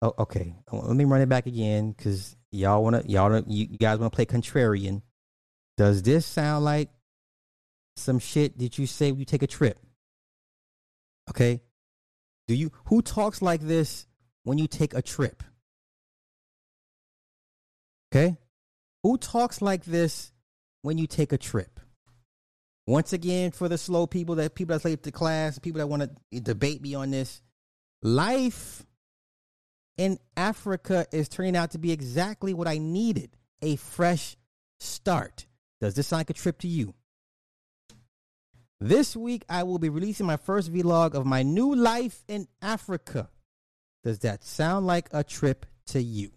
[0.00, 0.54] Oh, okay.
[0.72, 5.02] Let me run it back again because y'all wanna y'all you guys wanna play contrarian.
[5.76, 6.88] Does this sound like
[7.96, 9.78] some shit that you say you take a trip?
[11.28, 11.60] Okay.
[12.48, 14.06] Do you who talks like this
[14.44, 15.42] when you take a trip?
[18.10, 18.38] Okay?
[19.02, 20.32] Who talks like this
[20.84, 21.80] when you take a trip?
[22.86, 26.02] Once again, for the slow people, that people that's late to class, people that want
[26.02, 27.40] to debate me on this,
[28.02, 28.84] life
[29.96, 33.30] in Africa is turning out to be exactly what I needed
[33.62, 34.36] a fresh
[34.78, 35.46] start.
[35.80, 36.92] Does this sound like a trip to you?
[38.78, 43.30] This week, I will be releasing my first vlog of my new life in Africa.
[44.02, 46.32] Does that sound like a trip to you?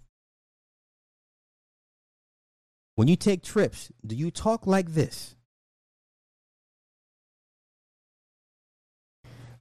[2.98, 5.36] When you take trips, do you talk like this?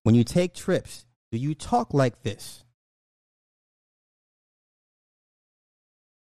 [0.04, 2.64] When you take trips, do you talk like this?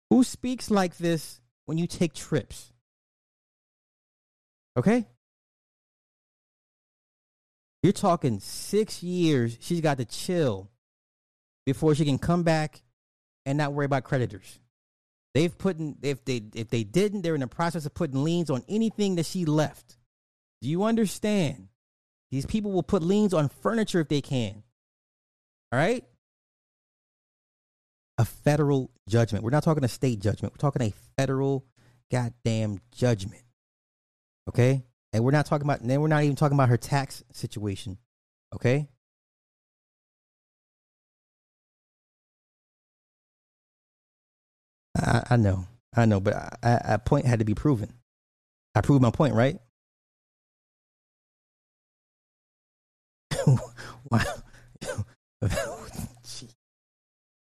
[0.10, 2.74] Who speaks like this when you take trips?
[4.76, 5.08] Okay?
[7.82, 10.70] You're talking six years she's got to chill
[11.66, 12.82] before she can come back
[13.45, 14.60] and not worry about creditors.
[15.34, 18.49] They've put in, if they if they didn't, they're in the process of putting liens
[18.49, 19.97] on anything that she left.
[20.61, 21.67] Do you understand?
[22.32, 24.63] These people will put liens on furniture if they can.
[25.71, 26.03] All right?
[28.17, 29.43] A federal judgment.
[29.43, 30.53] We're not talking a state judgment.
[30.53, 31.65] We're talking a federal
[32.11, 33.43] goddamn judgment.
[34.49, 34.84] Okay?
[35.13, 37.97] And we're not talking about, then we're not even talking about her tax situation.
[38.53, 38.89] Okay?
[44.97, 45.65] I, I know.
[45.95, 47.93] I know, but a point had to be proven.
[48.75, 49.59] I proved my point, right?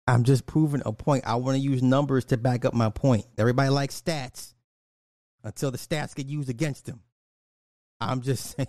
[0.05, 1.23] I'm just proving a point.
[1.25, 3.25] I want to use numbers to back up my point.
[3.37, 4.53] Everybody likes stats
[5.43, 7.01] until the stats get used against them.
[8.01, 8.67] I'm just saying.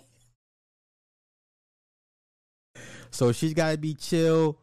[3.11, 4.59] So she's got to be chill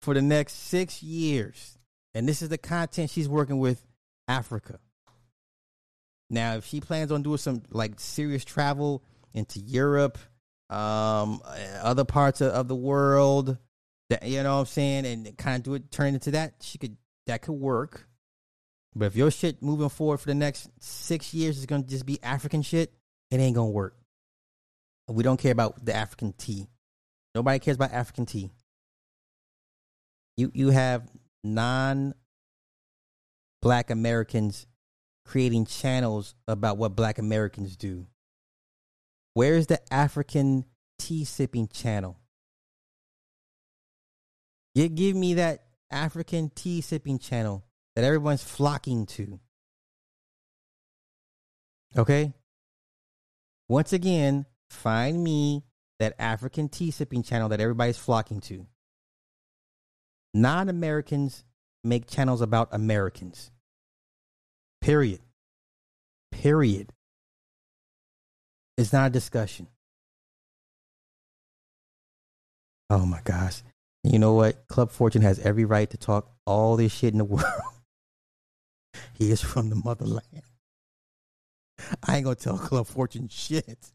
[0.00, 1.78] for the next six years.
[2.14, 3.84] And this is the content she's working with
[4.28, 4.78] Africa.
[6.30, 9.02] Now, if she plans on doing some like serious travel
[9.34, 10.18] into Europe,
[10.70, 11.40] um,
[11.82, 13.58] other parts of, of the world,
[14.08, 16.54] that you know what I'm saying, and kind of do it, turn it into that,
[16.60, 16.96] she could
[17.26, 18.08] that could work.
[18.94, 22.22] But if your shit moving forward for the next six years is gonna just be
[22.22, 22.92] African shit,
[23.30, 23.96] it ain't gonna work.
[25.08, 26.66] We don't care about the African tea.
[27.34, 28.50] Nobody cares about African tea.
[30.36, 31.08] You you have
[31.44, 32.14] non
[33.60, 34.66] black Americans
[35.24, 38.06] creating channels about what black Americans do.
[39.34, 40.64] Where's the African
[40.98, 42.18] tea sipping channel?
[44.74, 47.64] You give me that African tea sipping channel
[47.94, 49.38] that everyone's flocking to.
[51.96, 52.32] Okay?
[53.68, 55.62] Once again, find me
[55.98, 58.66] that African tea sipping channel that everybody's flocking to.
[60.34, 61.44] Non Americans
[61.84, 63.50] make channels about Americans.
[64.80, 65.20] Period.
[66.30, 66.92] Period.
[68.78, 69.68] It's not a discussion.
[72.88, 73.62] Oh my gosh.
[74.02, 74.66] You know what?
[74.68, 77.44] Club Fortune has every right to talk all this shit in the world.
[79.14, 80.42] he is from the motherland.
[82.06, 83.92] I ain't gonna tell Club Fortune shit.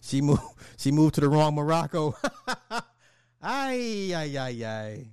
[0.00, 0.42] She moved
[0.76, 2.16] she moved to the wrong Morocco.
[3.42, 5.06] ay ay ay ay.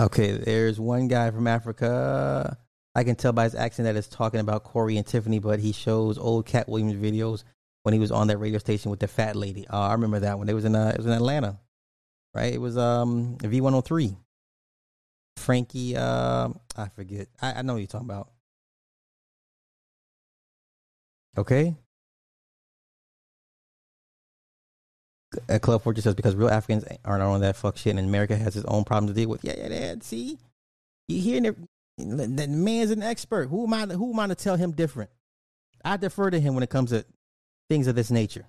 [0.00, 2.56] Okay, there's one guy from Africa.
[2.94, 5.72] I can tell by his accent that it's talking about Corey and Tiffany, but he
[5.72, 7.44] shows old Katt Williams videos
[7.82, 9.66] when he was on that radio station with the fat lady.
[9.68, 10.48] Uh, I remember that one.
[10.48, 11.60] It was in uh, it was in Atlanta,
[12.34, 12.52] right?
[12.52, 14.16] It was um V103.
[15.36, 17.28] Frankie, uh, I forget.
[17.40, 18.30] I, I know what you're talking about.
[21.36, 21.74] Okay.
[25.48, 28.54] A Club Fortress says because real Africans aren't on that fuck shit, and America has
[28.54, 29.42] its own problems to deal with.
[29.42, 29.94] Yeah, yeah, yeah.
[30.02, 30.38] See,
[31.08, 31.56] you hearing it?
[31.98, 33.48] The man's an expert.
[33.48, 33.86] Who am I?
[33.86, 35.10] Who am I to tell him different?
[35.84, 37.04] I defer to him when it comes to
[37.70, 38.46] things of this nature.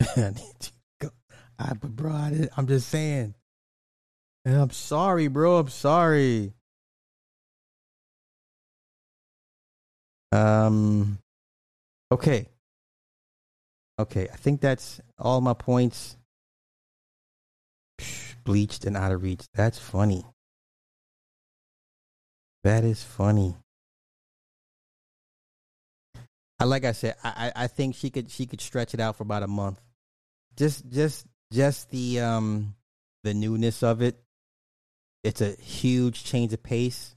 [1.58, 3.34] I, bro, I, I'm just saying.
[4.46, 5.58] I'm sorry, bro.
[5.58, 6.52] I'm sorry.
[10.32, 11.18] Um.
[12.10, 12.48] Okay.
[13.98, 16.16] Okay, I think that's all my points.
[18.00, 19.44] Psh, bleached and out of reach.
[19.54, 20.24] That's funny.
[22.64, 23.54] That is funny.
[26.58, 29.22] I like I said, I I think she could she could stretch it out for
[29.22, 29.80] about a month.
[30.56, 32.74] Just just just the um
[33.22, 34.23] the newness of it.
[35.24, 37.16] It's a huge change of pace.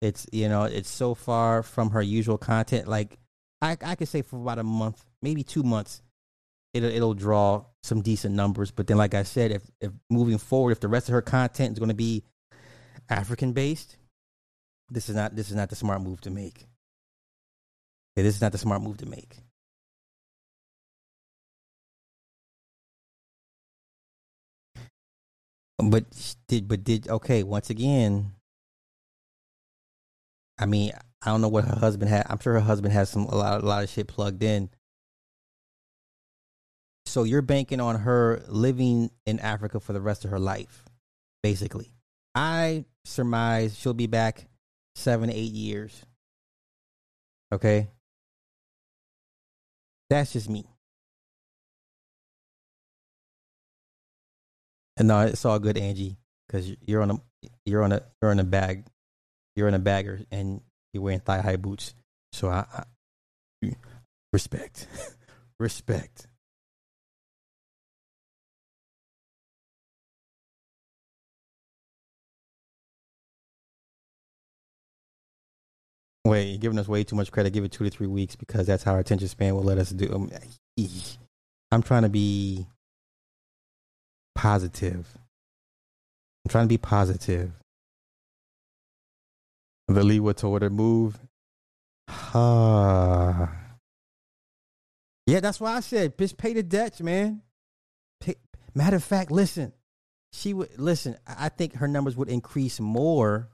[0.00, 2.86] It's you know it's so far from her usual content.
[2.86, 3.18] Like
[3.60, 6.02] I I could say for about a month, maybe two months,
[6.74, 8.70] it'll it'll draw some decent numbers.
[8.70, 11.72] But then, like I said, if if moving forward, if the rest of her content
[11.72, 12.24] is going to be
[13.08, 13.96] African based,
[14.90, 16.66] this is not this is not the smart move to make.
[18.16, 19.38] This is not the smart move to make.
[25.82, 26.04] But
[26.48, 28.32] did but did okay once again.
[30.58, 32.26] I mean, I don't know what her husband had.
[32.28, 34.70] I'm sure her husband has some a lot a lot of shit plugged in.
[37.06, 40.84] So you're banking on her living in Africa for the rest of her life,
[41.42, 41.92] basically.
[42.34, 44.46] I surmise she'll be back
[44.94, 46.04] seven, eight years.
[47.52, 47.88] Okay.
[50.08, 50.66] That's just me.
[55.00, 57.20] And no, it's all good, Angie, because you're on a
[57.64, 58.84] you're on a you're on a bag,
[59.56, 60.60] you're in a bagger, and
[60.92, 61.94] you're wearing thigh high boots.
[62.32, 63.72] So I, I
[64.30, 64.86] respect,
[65.58, 66.26] respect.
[76.26, 77.54] Wait, you're giving us way too much credit.
[77.54, 79.88] Give it two to three weeks because that's how our attention span will let us
[79.88, 80.30] do.
[81.72, 82.66] I'm trying to be
[84.40, 85.06] positive.
[86.44, 87.52] I'm trying to be positive.
[89.86, 91.18] The Lewa told her move.
[92.08, 93.52] Ah.
[95.26, 97.42] yeah, that's why I said, bitch, pay the debts, man.
[98.20, 98.36] Pay,
[98.74, 99.74] matter of fact, listen,
[100.32, 101.18] she would listen.
[101.26, 103.50] I think her numbers would increase more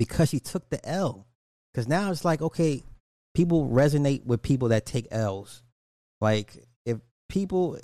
[0.00, 1.24] because she took the L.
[1.72, 2.82] Because now it's like, okay,
[3.32, 5.62] people resonate with people that take L's.
[6.20, 7.78] Like, if people,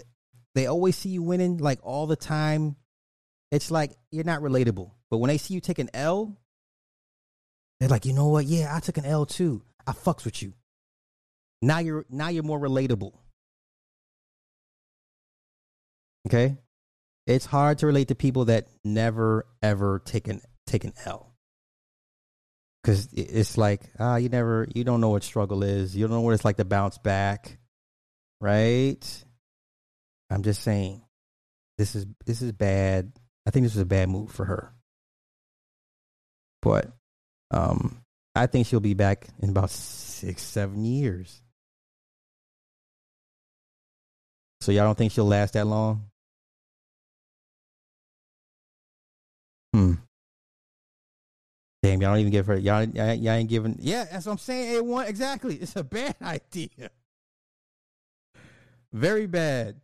[0.54, 2.76] they always see you winning, like all the time,
[3.50, 4.92] it's like you're not relatable.
[5.10, 6.36] But when they see you take an L,
[7.78, 8.44] they're like, you know what?
[8.44, 9.62] Yeah, I took an L too.
[9.86, 10.52] I fucks with you.
[11.62, 13.12] Now you're now you're more relatable.
[16.26, 16.56] Okay?
[17.26, 21.32] It's hard to relate to people that never ever take an take an L
[22.82, 25.96] because it's like ah, you never, you don't know what struggle is.
[25.96, 27.58] You don't know what it's like to bounce back,
[28.40, 29.24] right?
[30.30, 31.02] I'm just saying,
[31.78, 33.12] this is this is bad.
[33.46, 34.72] I think this is a bad move for her,
[36.62, 36.90] but
[37.50, 38.02] um,
[38.34, 41.42] I think she'll be back in about six, seven years.
[44.60, 46.04] So y'all don't think she'll last that long?
[49.72, 49.94] Hmm.
[51.82, 52.58] Damn, y'all don't even give her.
[52.58, 53.76] Y'all, y'all, y'all ain't giving.
[53.80, 54.76] Yeah, that's what I'm saying.
[54.76, 55.56] A one exactly.
[55.56, 56.90] It's a bad idea.
[58.92, 59.80] Very bad.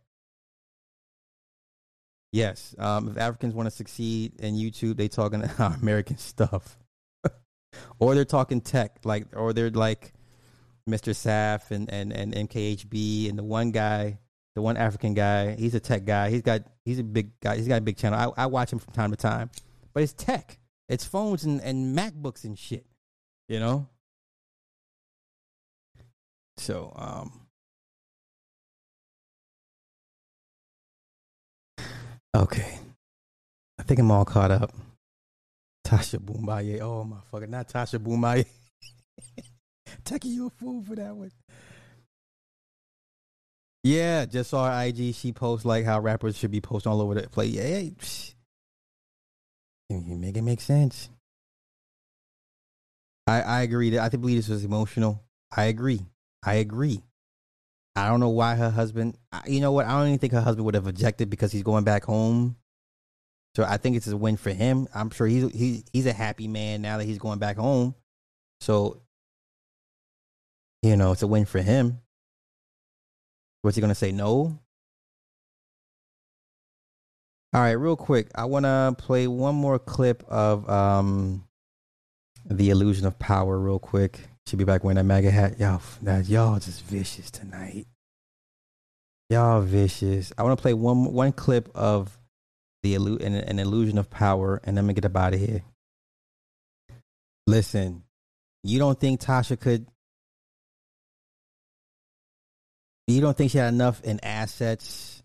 [2.31, 2.75] Yes.
[2.77, 5.43] Um, if Africans want to succeed in YouTube, they talking
[5.81, 6.77] American stuff,
[7.99, 10.13] or they're talking tech, like, or they're like
[10.89, 11.13] Mr.
[11.13, 14.19] Saf and and and MKHB and the one guy,
[14.55, 15.55] the one African guy.
[15.55, 16.29] He's a tech guy.
[16.29, 17.57] He's got he's a big guy.
[17.57, 18.33] He's got a big channel.
[18.37, 19.49] I, I watch him from time to time,
[19.93, 20.57] but it's tech.
[20.89, 22.85] It's phones and, and MacBooks and shit,
[23.49, 23.89] you know?
[26.57, 27.46] So, um,
[32.43, 32.79] okay.
[33.79, 34.73] I think I'm all caught up.
[35.85, 36.81] Tasha Boombaye.
[36.81, 38.45] Oh, my fucking, not Tasha Boombaye.
[40.03, 41.31] Taking you a fool for that one.
[43.83, 45.15] Yeah, just saw her IG.
[45.15, 47.53] She posts like how rappers should be posting all over the place.
[47.53, 47.77] Yeah,
[49.89, 51.09] you make it make sense.
[53.27, 53.91] I I agree.
[53.91, 55.23] That I think believe this was emotional.
[55.55, 56.01] I agree.
[56.43, 57.01] I agree.
[57.97, 59.17] I don't know why her husband.
[59.47, 59.87] You know what?
[59.87, 62.55] I don't even think her husband would have objected because he's going back home.
[63.55, 64.87] So I think it's a win for him.
[64.93, 67.95] I'm sure he's he, he's a happy man now that he's going back home.
[68.61, 69.01] So
[70.83, 71.99] you know, it's a win for him.
[73.63, 74.59] Was he going to say no?
[77.53, 81.47] All right, real quick, I want to play one more clip of um,
[82.45, 84.19] the illusion of power, real quick.
[84.47, 85.59] She'll be back wearing that MAGA hat.
[85.59, 85.81] Y'all,
[86.21, 87.85] y'all just vicious tonight.
[89.29, 90.31] Y'all vicious.
[90.37, 92.17] I want to play one one clip of
[92.81, 95.63] the illu- an, an illusion of power, and then we get up out of here.
[97.45, 98.03] Listen,
[98.63, 99.85] you don't think Tasha could?
[103.07, 105.17] You don't think she had enough in assets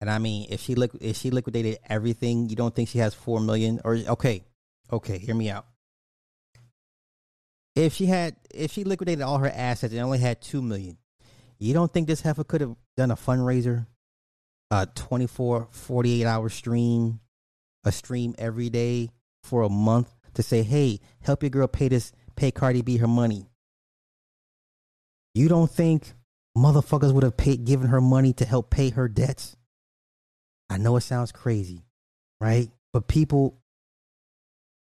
[0.00, 3.14] and I mean, if she liqu- if she liquidated everything, you don't think she has
[3.14, 3.80] four million?
[3.84, 4.44] Or okay,
[4.90, 5.66] okay, hear me out.
[7.76, 10.98] If she had if she liquidated all her assets and only had two million,
[11.58, 13.86] you don't think this heifer could have done a fundraiser,
[14.70, 17.20] a 24, 48 hour stream,
[17.84, 19.10] a stream every day
[19.42, 23.08] for a month to say, hey, help your girl pay this, pay Cardi B her
[23.08, 23.46] money.
[25.34, 26.12] You don't think
[26.56, 29.56] motherfuckers would have paid, given her money to help pay her debts?
[30.68, 31.84] I know it sounds crazy,
[32.40, 32.68] right?
[32.92, 33.58] But people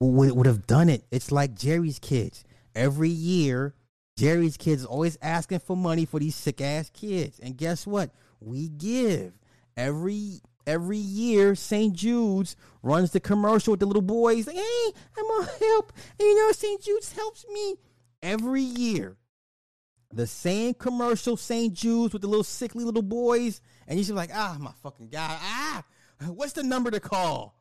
[0.01, 1.05] would, would have done it.
[1.11, 2.45] It's like Jerry's kids.
[2.79, 3.75] Every year,
[4.17, 7.41] Jerry's kids always asking for money for these sick ass kids.
[7.41, 8.11] And guess what?
[8.39, 9.33] We give.
[9.77, 11.93] Every every year, St.
[11.93, 14.47] Jude's runs the commercial with the little boys.
[14.47, 15.93] Like, hey, I'm gonna help.
[16.21, 16.81] And you know, St.
[16.81, 17.79] Jude's helps me
[18.23, 19.17] every year.
[20.13, 21.75] The same commercial, St.
[21.75, 25.85] Jude's with the little sickly little boys, and you're like, ah, my fucking god, ah,
[26.29, 27.57] what's the number to call?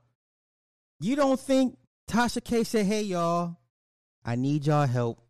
[0.99, 1.75] You don't think
[2.07, 3.57] Tasha K said, hey y'all,
[4.23, 5.21] I need y'all help.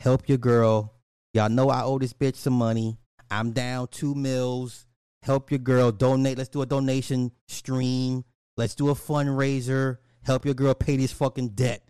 [0.00, 0.94] Help your girl.
[1.34, 2.98] Y'all know I owe this bitch some money.
[3.30, 4.86] I'm down two mills.
[5.22, 5.92] Help your girl.
[5.92, 6.38] Donate.
[6.38, 8.24] Let's do a donation stream.
[8.56, 9.98] Let's do a fundraiser.
[10.22, 11.82] Help your girl pay this fucking debt.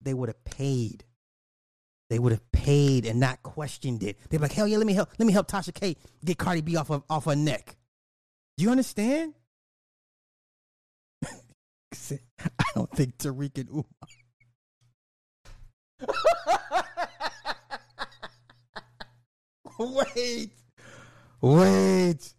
[0.00, 1.04] They would have paid.
[2.08, 4.18] They would have paid and not questioned it.
[4.28, 5.10] They'd be like, hell yeah, let me help.
[5.18, 7.76] Let me help Tasha K get Cardi B off of, off her neck.
[8.56, 9.34] Do you understand?
[11.24, 13.84] I don't think Tariq and Umar.
[19.78, 20.50] wait,
[21.40, 22.34] wait,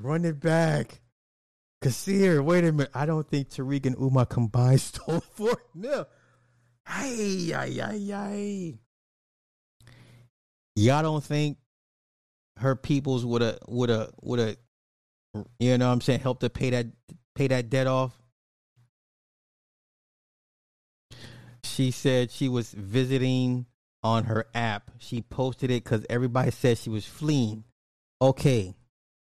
[0.00, 1.00] run it back.
[1.82, 2.90] Kassir, wait a minute.
[2.94, 6.06] I don't think Tariq and Umar combined stole four mil.
[6.86, 8.78] Hey, ay, ay, ay.
[10.74, 11.58] Y'all don't think
[12.58, 14.56] her peoples would have, would have, would have,
[15.58, 16.86] you know what I'm saying, helped to pay that,
[17.34, 18.17] pay that debt off?
[21.78, 23.66] She said she was visiting
[24.02, 24.90] on her app.
[24.98, 27.62] She posted it because everybody said she was fleeing.
[28.20, 28.74] Okay.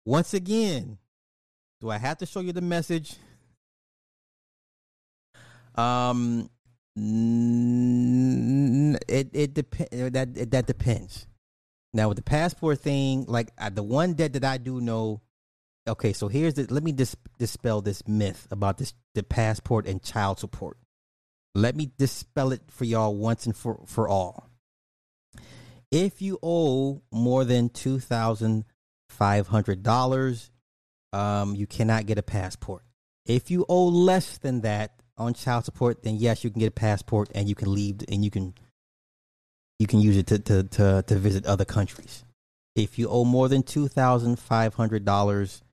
[0.05, 0.97] Once again,
[1.81, 3.15] do I have to show you the message?
[5.75, 6.49] Um,
[9.09, 10.11] it it depends.
[10.13, 11.27] That it, that depends.
[11.93, 15.19] Now with the passport thing, like uh, the one debt that I do know.
[15.85, 16.65] Okay, so here's the.
[16.69, 20.77] Let me dis- dispel this myth about this the passport and child support.
[21.55, 24.49] Let me dispel it for y'all once and for, for all.
[25.91, 28.65] If you owe more than two thousand
[29.09, 30.51] five hundred dollars,
[31.13, 32.83] um, you cannot get a passport.
[33.25, 36.71] If you owe less than that on child support, then yes, you can get a
[36.71, 38.53] passport and you can leave and you can
[39.79, 42.23] you can use it to to to, to visit other countries.
[42.75, 45.63] If you owe more than two thousand five hundred dollars,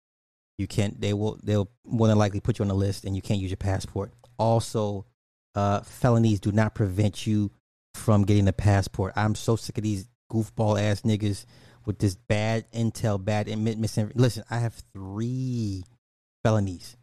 [0.59, 1.01] you can't.
[1.01, 1.39] They will.
[1.43, 4.13] They'll more than likely put you on the list, and you can't use your passport.
[4.39, 5.07] Also,
[5.55, 7.51] uh, felonies do not prevent you
[7.95, 9.13] from getting a passport.
[9.17, 11.47] I'm so sick of these goofball ass niggas
[11.87, 14.13] with this bad intel, bad misinformation.
[14.15, 15.85] Listen, I have three
[16.43, 16.97] felonies.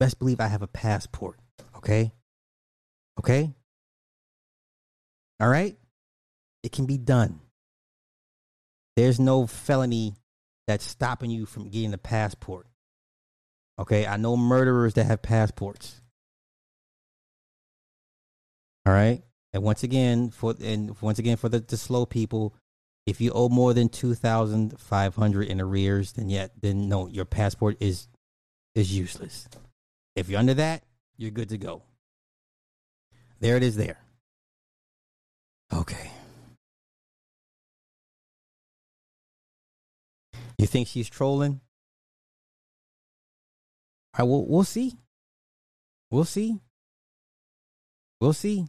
[0.00, 1.38] Best believe I have a passport.
[1.76, 2.12] Okay.
[3.18, 3.52] Okay.
[5.40, 5.76] All right.
[6.62, 7.40] It can be done.
[8.96, 10.14] There's no felony
[10.66, 12.66] that's stopping you from getting a passport.
[13.78, 14.06] Okay.
[14.06, 16.00] I know murderers that have passports.
[18.88, 19.22] All right.
[19.52, 22.54] And once again, for and once again for the, the slow people,
[23.04, 27.06] if you owe more than two thousand five hundred in arrears, then yet then no,
[27.06, 28.08] your passport is
[28.74, 29.46] is useless.
[30.16, 30.84] If you're under that,
[31.18, 31.82] you're good to go.
[33.40, 33.98] There it is there.
[35.70, 36.10] Okay.
[40.56, 41.60] You think she's trolling?
[44.14, 44.94] I will we'll see.
[46.10, 46.58] We'll see.
[48.18, 48.66] We'll see.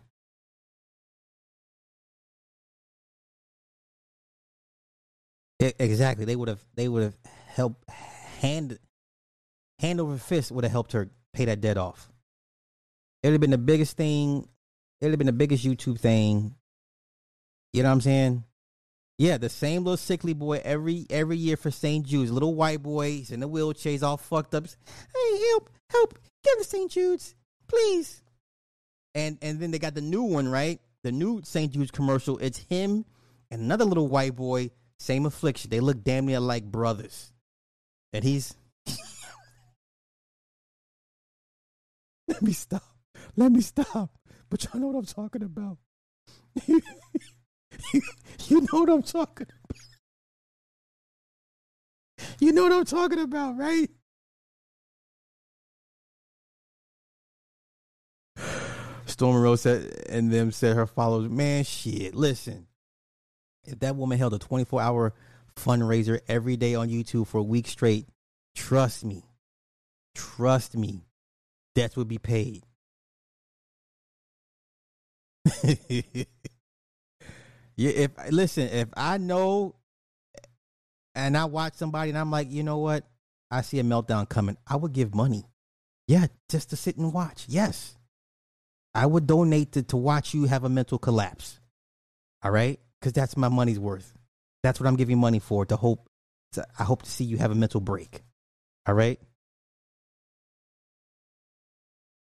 [5.60, 6.26] Exactly.
[6.26, 6.64] They would have.
[6.76, 7.18] They would have
[7.48, 8.80] helped hand
[9.80, 12.10] hand over fist would have helped her pay that debt off.
[13.24, 14.48] It would have been the biggest thing.
[15.02, 16.56] It would have been the biggest YouTube thing.
[17.74, 18.44] You know what I'm saying?
[19.18, 22.06] Yeah, the same little sickly boy every every year for St.
[22.06, 22.32] Jude's.
[22.32, 24.66] Little white boy, he's in the wheelchair, he's all fucked up.
[24.66, 26.90] Hey, help, help, get to St.
[26.90, 27.36] Jude's,
[27.68, 28.22] please.
[29.14, 30.80] And and then they got the new one, right?
[31.04, 31.72] The new St.
[31.72, 32.38] Jude's commercial.
[32.38, 33.06] It's him
[33.52, 35.70] and another little white boy same affliction.
[35.70, 37.32] They look damn near like brothers.
[38.14, 38.56] And he's.
[42.28, 42.84] Let me stop.
[43.36, 44.12] Let me stop.
[44.50, 45.78] But y'all know what I'm talking about.
[46.68, 46.82] you
[48.50, 49.78] know what I'm talking about.
[52.40, 53.90] You know what I'm talking about, right?
[59.06, 62.16] Stormy Rose said, and them said her followers, man, shit.
[62.16, 62.68] Listen,
[63.72, 65.14] if that woman held a 24 hour
[65.56, 68.08] fundraiser every day on YouTube for a week straight,
[68.56, 69.24] trust me,
[70.16, 71.06] trust me,
[71.76, 72.64] debts would be paid.
[75.64, 76.24] yeah,
[77.78, 79.76] if listen, if I know
[81.16, 83.06] and I watch somebody and I'm like, you know what?
[83.52, 84.58] I see a meltdown coming.
[84.68, 85.46] I would give money.
[86.08, 87.46] Yeah, just to sit and watch.
[87.48, 87.96] Yes.
[88.94, 91.60] I would donate to, to watch you have a mental collapse.
[92.44, 92.80] All right?
[93.00, 94.14] Because that's my money's worth.
[94.64, 96.10] That's what I'm giving money for to hope.
[96.54, 98.24] To, I hope to see you have a mental break.
[98.88, 99.20] All right?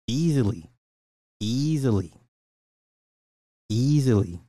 [0.08, 0.70] Easily.
[1.40, 2.12] Easily.
[3.70, 4.40] Easily.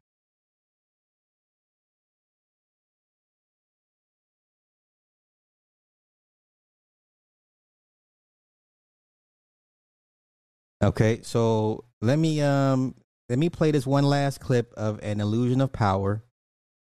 [10.82, 12.96] Okay, so let me um
[13.30, 16.24] let me play this one last clip of an illusion of power,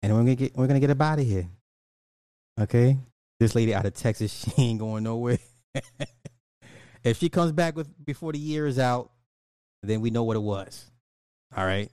[0.02, 1.48] and we're gonna get we're gonna get out of here.
[2.60, 2.98] Okay,
[3.40, 5.38] this lady out of Texas, she ain't going nowhere.
[7.02, 9.10] if she comes back with before the year is out,
[9.82, 10.90] then we know what it was.
[11.56, 11.90] All right.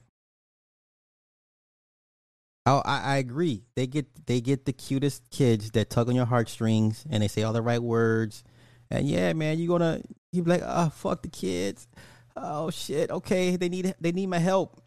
[2.66, 3.64] Oh, I, I agree.
[3.76, 7.44] They get they get the cutest kids that tug on your heartstrings and they say
[7.44, 8.44] all the right words.
[8.90, 10.02] And yeah, man, you're gonna
[10.32, 11.88] you be like, oh fuck the kids.
[12.36, 13.12] Oh shit.
[13.12, 14.82] Okay, they need they need my help.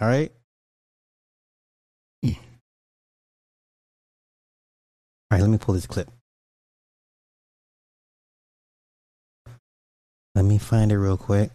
[0.00, 0.32] All right.
[2.24, 2.30] All
[5.30, 6.10] right, let me pull this clip.
[10.34, 11.50] Let me find it real quick.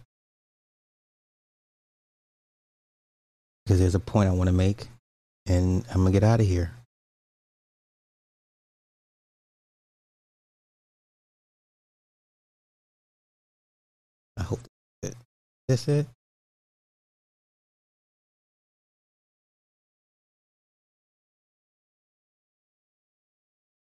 [3.70, 4.88] because there's a point I want to make,
[5.46, 6.72] and I'm gonna get out of here.
[15.70, 16.06] That's it.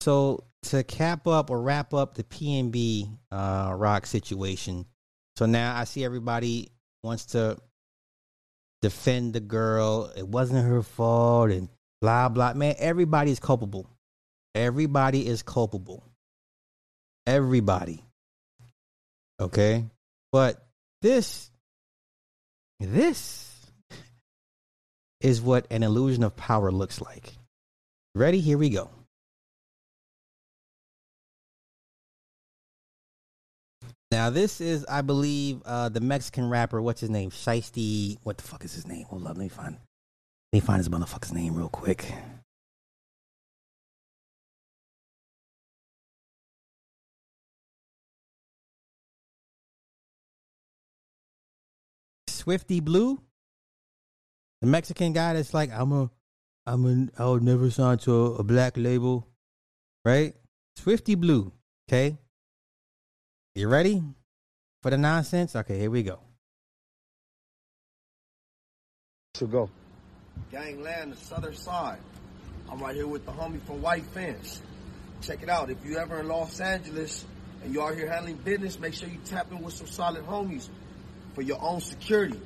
[0.01, 4.85] So to cap up or wrap up the PnB uh, rock situation,
[5.37, 6.71] so now I see everybody
[7.03, 7.57] wants to
[8.81, 10.11] defend the girl.
[10.13, 11.69] It wasn't her fault and
[12.01, 12.53] blah blah.
[12.53, 13.89] Man, everybody's culpable.
[14.53, 16.03] Everybody is culpable.
[17.25, 18.03] Everybody.
[19.39, 19.85] Okay?
[20.33, 20.61] But
[21.01, 21.49] this
[22.79, 23.55] this
[25.21, 27.33] is what an illusion of power looks like.
[28.15, 28.39] Ready?
[28.39, 28.89] Here we go.
[34.11, 36.81] Now this is, I believe, uh, the Mexican rapper.
[36.81, 37.29] What's his name?
[37.29, 38.17] Shiesty.
[38.23, 39.05] What the fuck is his name?
[39.05, 39.77] Hold on, let me find.
[40.53, 42.13] Let me find his motherfucker's name real quick.
[52.47, 53.21] Swifty Blue,
[54.61, 56.09] the Mexican guy that's like, I'm a,
[56.65, 59.27] I'm a, I'll never sign to a, a black label,
[60.05, 60.33] right?
[60.77, 61.51] Swifty Blue,
[61.89, 62.17] okay.
[63.53, 64.01] You ready
[64.81, 65.57] for the nonsense?
[65.57, 66.21] Okay, here we go.
[69.33, 69.69] So go.
[70.49, 71.99] Gangland, the southern side.
[72.71, 74.61] I'm right here with the homie from White Fence.
[75.21, 75.69] Check it out.
[75.69, 77.25] If you ever in Los Angeles
[77.61, 80.69] and you are here handling business, make sure you tap in with some solid homies
[81.37, 82.39] for your own security.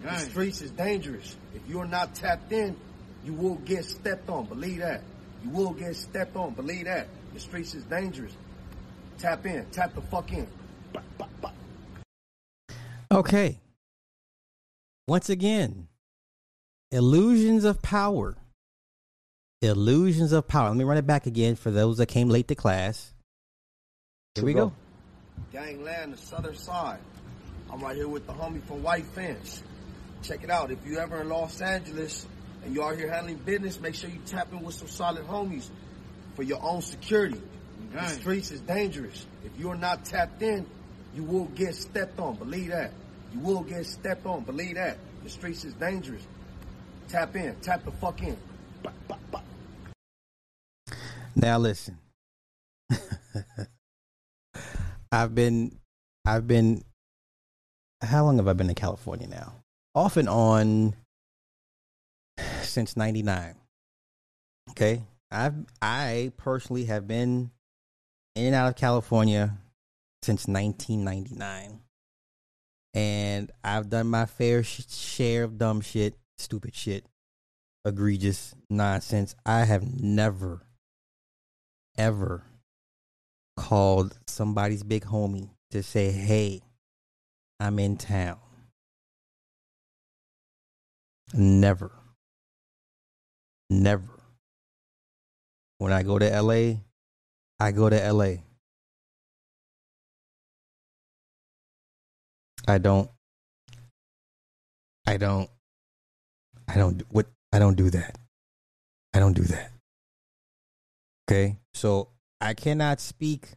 [0.00, 1.36] The streets is dangerous.
[1.54, 2.74] If you're not tapped in,
[3.22, 4.46] you will get stepped on.
[4.46, 5.02] Believe that.
[5.44, 6.54] You will get stepped on.
[6.54, 7.08] Believe that.
[7.34, 8.32] The streets is dangerous.
[9.18, 9.66] Tap in.
[9.66, 10.48] Tap the fuck in.
[13.12, 13.60] Okay.
[15.06, 15.86] Once again,
[16.90, 18.34] illusions of power.
[19.60, 20.68] Illusions of power.
[20.68, 23.12] Let me run it back again for those that came late to class.
[24.36, 24.72] Here we go.
[25.52, 27.00] Gangland, the southern side.
[27.70, 29.62] I'm right here with the homie from White Fence.
[30.22, 30.70] Check it out.
[30.70, 32.26] If you ever in Los Angeles
[32.64, 35.68] and you are here handling business, make sure you tap in with some solid homies
[36.34, 37.40] for your own security.
[37.92, 39.26] The streets is dangerous.
[39.44, 40.66] If you're not tapped in,
[41.14, 42.36] you will get stepped on.
[42.36, 42.92] Believe that.
[43.32, 44.44] You will get stepped on.
[44.44, 44.98] Believe that.
[45.24, 46.26] The streets is dangerous.
[47.08, 47.54] Tap in.
[47.56, 48.36] Tap the fuck in.
[51.34, 51.98] Now listen.
[55.12, 55.78] I've been
[56.24, 56.84] I've been
[58.02, 59.54] how long have I been in California now?
[59.94, 60.94] Off and on
[62.62, 63.54] since 99.
[64.70, 65.02] Okay?
[65.30, 67.50] I've I personally have been
[68.34, 69.58] in and out of California
[70.22, 71.80] since 1999.
[72.94, 77.04] And I've done my fair sh- share of dumb shit, stupid shit,
[77.84, 79.34] egregious nonsense.
[79.44, 80.62] I have never,
[81.96, 82.44] ever
[83.56, 86.62] called somebody's big homie to say, hey,
[87.60, 88.38] I'm in town.
[91.34, 91.90] Never.
[93.70, 94.08] Never.
[95.78, 96.78] When I go to LA,
[97.60, 98.42] I go to LA.
[102.66, 103.10] I don't
[105.06, 105.48] I don't
[106.68, 108.18] I don't what I don't do that.
[109.14, 109.72] I don't do that.
[111.28, 111.56] Okay?
[111.74, 112.10] So
[112.40, 113.48] I cannot speak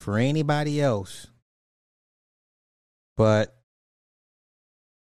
[0.00, 1.28] for anybody else.
[3.16, 3.54] But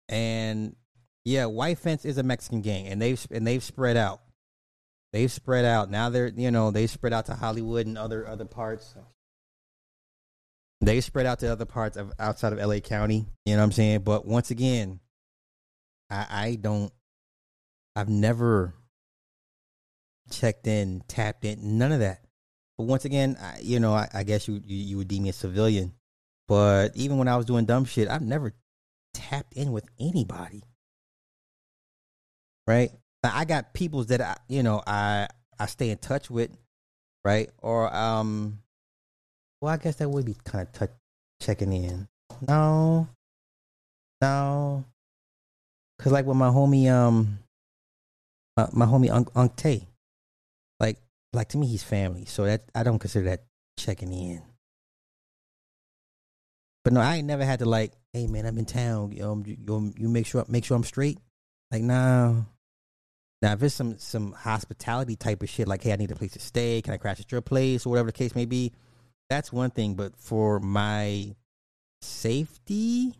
[0.10, 0.76] and
[1.26, 4.22] yeah, White Fence is a Mexican gang and they've and they've spread out.
[5.14, 5.90] They've spread out.
[5.90, 8.96] Now they're you know, they spread out to Hollywood and other other parts.
[10.80, 13.26] They spread out to other parts of outside of LA County.
[13.46, 14.02] You know what I'm saying?
[14.02, 15.00] But once again,
[16.10, 16.94] I, I don't
[17.96, 18.76] I've never
[20.30, 22.22] checked in, tapped in, none of that.
[22.78, 25.30] But once again, I, you know, I, I guess you, you, you would deem me
[25.30, 25.94] a civilian.
[26.48, 28.54] But even when I was doing dumb shit, I've never
[29.14, 30.64] tapped in with anybody.
[32.66, 32.92] Right?
[33.24, 35.28] I got peoples that I, you know, I
[35.60, 36.52] I stay in touch with,
[37.26, 37.50] right?
[37.62, 38.60] Or um,
[39.62, 40.92] well, I guess that would be kind of touch
[41.42, 42.08] checking in.
[42.48, 43.08] No,
[44.22, 44.86] no,
[46.00, 47.40] cause like with my homie um,
[48.56, 49.88] my, my homie Unc, Unc Tay,
[50.80, 50.98] like
[51.34, 53.44] like to me he's family, so that I don't consider that
[53.78, 54.42] checking in.
[56.88, 59.14] But no, I ain't never had to like, hey man, I'm in town.
[59.22, 61.18] Um, you, you make sure make sure I'm straight.
[61.70, 62.44] Like, nah.
[63.42, 66.32] Now, if it's some some hospitality type of shit, like, hey, I need a place
[66.32, 68.72] to stay, can I crash at your place or whatever the case may be,
[69.30, 69.96] that's one thing.
[69.96, 71.36] But for my
[72.02, 73.14] safety,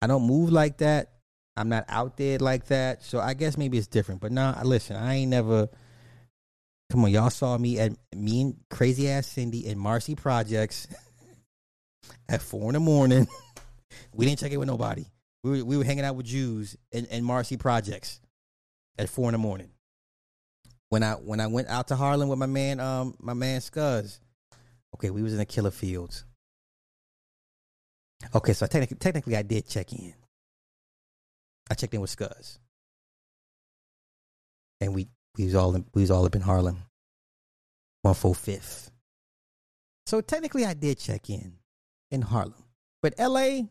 [0.00, 1.14] I don't move like that.
[1.56, 3.02] I'm not out there like that.
[3.02, 4.20] So I guess maybe it's different.
[4.20, 5.68] But nah, listen, I ain't never.
[6.92, 10.86] Come on, y'all saw me at me and crazy ass Cindy and Marcy Projects
[12.28, 13.28] at four in the morning.
[14.14, 15.04] we didn't check in with nobody.
[15.44, 18.20] We were, we were hanging out with Jews and, and Marcy Projects
[18.98, 19.70] at four in the morning.
[20.88, 24.18] When I when I went out to Harlem with my man um my man Scuzz,
[24.94, 26.24] okay, we was in the killer fields.
[28.34, 30.14] Okay, so technically technically I did check in.
[31.70, 32.58] I checked in with Scuzz.
[34.80, 35.08] And we
[35.38, 36.76] we was all in, we was all up in Harlem.
[38.02, 38.90] One four fifth.
[40.06, 41.54] So technically I did check in
[42.12, 42.54] in Harlem.
[43.02, 43.62] But LA,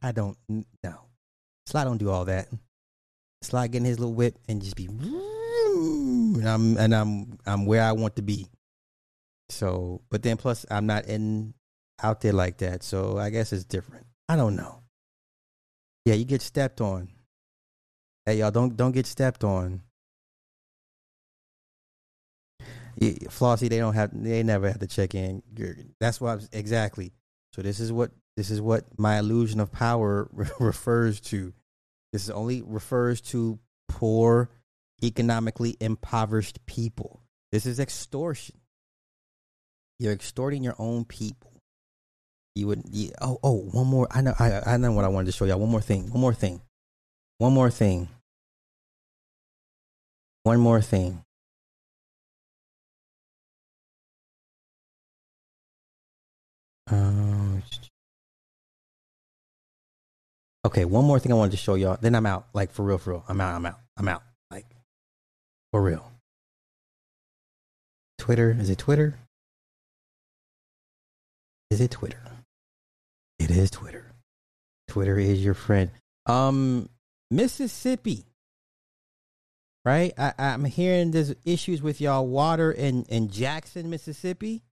[0.00, 0.94] I don't no.
[1.66, 2.48] Sly don't do all that.
[3.42, 4.88] Sly getting his little whip and just be
[6.36, 8.46] and I'm and I'm I'm where I want to be.
[9.50, 11.54] So, but then plus I'm not in
[12.02, 12.82] out there like that.
[12.82, 14.06] So I guess it's different.
[14.28, 14.82] I don't know.
[16.04, 17.08] Yeah, you get stepped on.
[18.24, 19.82] Hey y'all, don't don't get stepped on.
[22.96, 25.42] Yeah, Flossie, they don't have they never have to check in.
[26.00, 27.12] That's why exactly.
[27.52, 30.28] So this is what this is what my illusion of power
[30.60, 31.52] refers to.
[32.12, 33.58] This only refers to
[33.88, 34.50] poor,
[35.02, 37.20] economically impoverished people.
[37.50, 38.56] This is extortion.
[39.98, 41.52] You're extorting your own people.
[42.54, 42.82] You would.
[42.90, 44.08] You, oh, oh, one more.
[44.10, 44.34] I know.
[44.38, 45.60] I, I know what I wanted to show y'all.
[45.60, 46.10] One more thing.
[46.10, 46.60] One more thing.
[47.38, 48.08] One more thing.
[50.44, 51.24] One more thing.
[56.90, 57.41] Um,
[60.64, 61.98] okay, one more thing I wanted to show y'all.
[62.00, 62.46] Then I'm out.
[62.52, 63.24] Like for real, for real.
[63.28, 63.54] I'm out.
[63.54, 63.78] I'm out.
[63.96, 64.22] I'm out.
[64.50, 64.66] Like
[65.72, 66.10] for real.
[68.18, 68.56] Twitter.
[68.58, 69.18] Is it Twitter?
[71.70, 72.22] Is it Twitter?
[73.38, 74.12] It is Twitter.
[74.88, 75.90] Twitter is your friend.
[76.26, 76.88] Um,
[77.30, 78.26] Mississippi.
[79.84, 80.12] Right?
[80.16, 84.62] I, I'm hearing there's issues with y'all water in, in Jackson, Mississippi.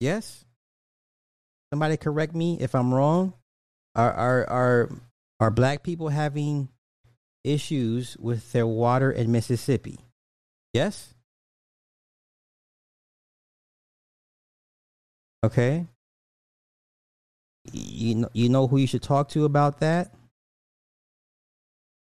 [0.00, 0.44] Yes?
[1.70, 3.34] Somebody correct me if I'm wrong.
[3.96, 4.90] Are are are
[5.44, 6.70] are black people having
[7.44, 9.98] issues with their water in Mississippi?
[10.72, 11.12] Yes?
[15.44, 15.86] Okay.
[17.72, 20.14] You know, you know who you should talk to about that?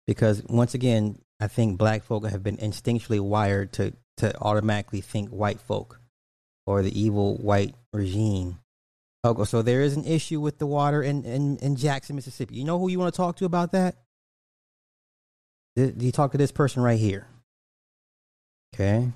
[0.08, 5.30] Because once again, I think black folk have been instinctually wired to to automatically think
[5.30, 6.02] white folk
[6.68, 8.60] or the evil white regime.
[9.24, 12.56] Okay, so there is an issue with the water in, in, in Jackson, Mississippi.
[12.56, 13.96] You know who you want to talk to about that?
[15.76, 17.28] You talk to this person right here.
[18.74, 19.12] Okay.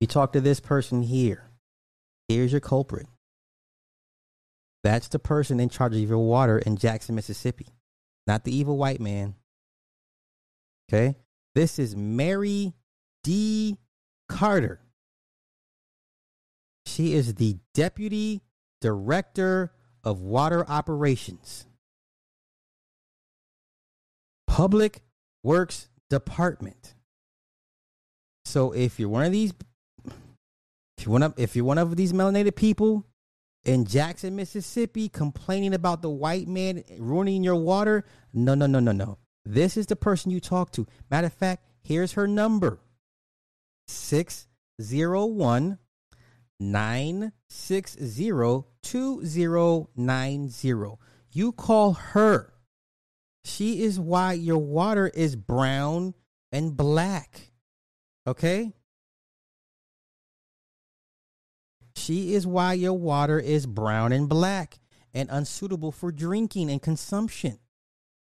[0.00, 1.50] You talk to this person here.
[2.28, 3.06] Here's your culprit.
[4.84, 7.66] That's the person in charge of your water in Jackson, Mississippi,
[8.26, 9.34] not the evil white man.
[10.88, 11.16] Okay.
[11.56, 12.74] This is Mary
[13.24, 13.76] D.
[14.28, 14.80] Carter.
[16.86, 18.42] She is the deputy
[18.80, 19.72] director
[20.04, 21.66] of water operations.
[24.46, 25.02] Public
[25.42, 26.94] Works Department.
[28.44, 29.52] So if you're one of these,
[30.96, 33.04] if you're one of, if you're one of these melanated people
[33.64, 38.92] in Jackson, Mississippi, complaining about the white man ruining your water, no, no, no, no,
[38.92, 39.18] no.
[39.44, 40.86] This is the person you talk to.
[41.10, 42.78] Matter of fact, here's her number
[43.88, 45.78] 601
[46.58, 47.35] 960
[48.82, 50.74] 2090.
[51.32, 52.52] You call her.
[53.44, 56.14] She is why your water is brown
[56.50, 57.52] and black.
[58.26, 58.72] Okay?
[61.94, 64.78] She is why your water is brown and black
[65.14, 67.58] and unsuitable for drinking and consumption.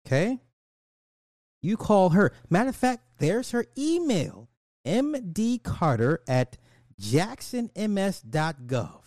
[0.05, 0.39] Okay?
[1.61, 2.31] You call her.
[2.49, 4.49] Matter of fact, there's her email
[4.85, 6.57] mdcarter at
[6.99, 9.01] jacksonms.gov.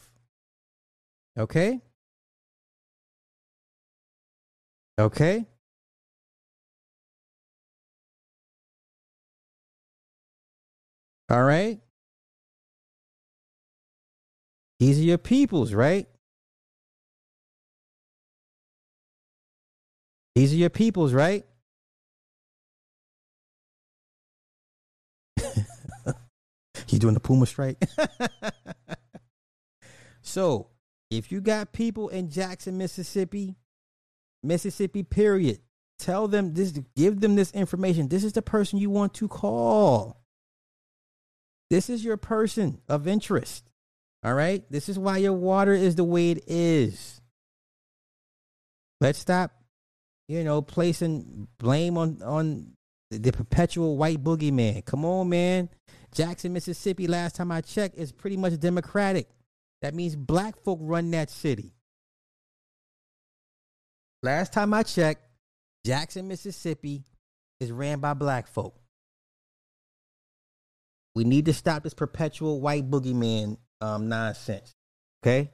[1.39, 1.81] Okay?
[4.99, 5.47] Okay?
[11.31, 11.81] All right?
[14.81, 16.09] These are your peoples, right?
[20.35, 21.45] These are your peoples, right?
[26.91, 27.83] He's doing the Puma strike.
[30.23, 30.69] so,
[31.11, 33.57] if you got people in Jackson, Mississippi,
[34.43, 35.61] Mississippi, period,
[35.99, 38.09] tell them this, give them this information.
[38.09, 40.21] This is the person you want to call.
[41.69, 43.71] This is your person of interest.
[44.25, 44.65] All right?
[44.71, 47.21] This is why your water is the way it is.
[49.01, 49.53] Let's stop,
[50.29, 52.73] you know, placing blame on on
[53.11, 54.85] the perpetual white boogeyman.
[54.85, 55.69] Come on, man.
[56.13, 59.29] Jackson, Mississippi, last time I checked, is pretty much democratic.
[59.83, 61.73] That means black folk run that city.
[64.23, 65.25] Last time I checked,
[65.87, 67.05] Jackson, Mississippi
[67.61, 68.77] is ran by black folk.
[71.15, 74.75] We need to stop this perpetual white boogeyman um, nonsense.
[75.23, 75.51] Okay?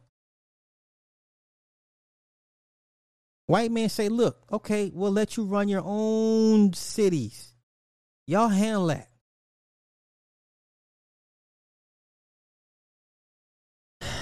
[3.46, 7.52] White man say, look, okay, we'll let you run your own cities.
[8.26, 9.09] Y'all handle that.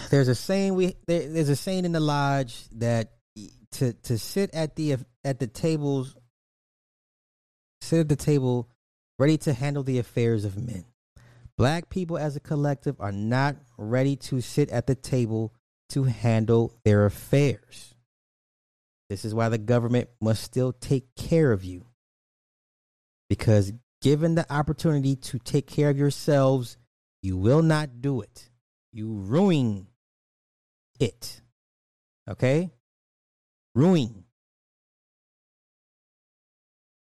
[0.08, 3.12] There's a saying we there, there's a saying in the lodge that
[3.72, 6.16] to to sit at the at the tables
[7.80, 8.68] sit at the table
[9.18, 10.84] ready to handle the affairs of men.
[11.56, 15.52] Black people as a collective are not ready to sit at the table
[15.90, 17.94] to handle their affairs.
[19.08, 21.86] This is why the government must still take care of you.
[23.28, 23.72] Because
[24.02, 26.76] given the opportunity to take care of yourselves,
[27.22, 28.50] you will not do it.
[28.92, 29.88] You ruin
[30.98, 31.40] it.
[32.28, 32.70] Okay?
[33.74, 34.24] Ruin.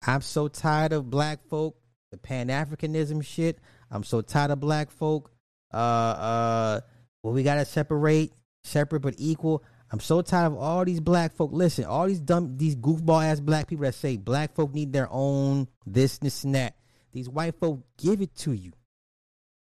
[0.05, 1.77] I'm so tired of black folk,
[2.10, 3.59] the Pan Africanism shit.
[3.90, 5.31] I'm so tired of black folk.
[5.73, 6.81] Uh uh
[7.23, 8.32] well, we gotta separate,
[8.64, 9.62] separate but equal.
[9.90, 11.52] I'm so tired of all these black folk.
[11.52, 15.09] Listen, all these dumb, these goofball ass black people that say black folk need their
[15.10, 16.74] own this, this, and that.
[17.12, 18.73] These white folk give it to you.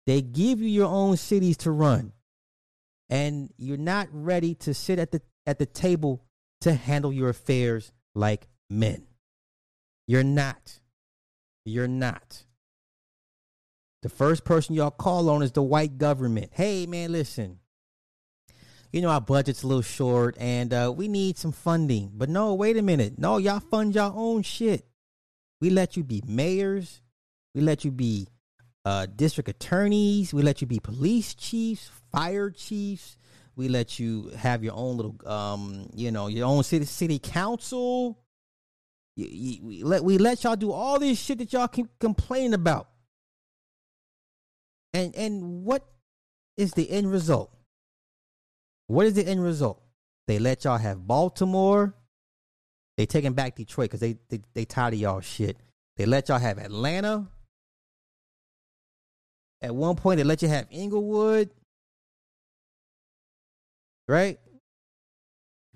[0.07, 2.13] They give you your own cities to run
[3.11, 6.25] and you're not ready to sit at the at the table
[6.61, 9.07] to handle your affairs like men.
[10.07, 10.81] You're not.
[11.65, 12.45] You're not.
[14.03, 16.51] The first person y'all call on is the white government.
[16.53, 17.59] Hey man, listen.
[18.93, 22.13] You know our budget's a little short and uh, we need some funding.
[22.15, 23.19] But no, wait a minute.
[23.19, 24.87] No, y'all fund your own shit.
[25.61, 27.03] We let you be mayors.
[27.55, 28.29] We let you be
[28.85, 30.33] uh, district attorneys.
[30.33, 33.17] We let you be police chiefs, fire chiefs.
[33.57, 38.19] We let you have your own little, um, you know, your own city city council.
[39.17, 42.55] You, you, we let we let y'all do all this shit that y'all keep complaining
[42.55, 42.89] about.
[44.95, 45.87] And and what
[46.57, 47.55] is the end result?
[48.87, 49.83] What is the end result?
[50.27, 51.95] They let y'all have Baltimore.
[52.97, 55.57] They taking back Detroit because they, they they tired of y'all shit.
[55.97, 57.29] They let y'all have Atlanta.
[59.63, 61.51] At one point, they let you have Inglewood.
[64.09, 64.39] Right?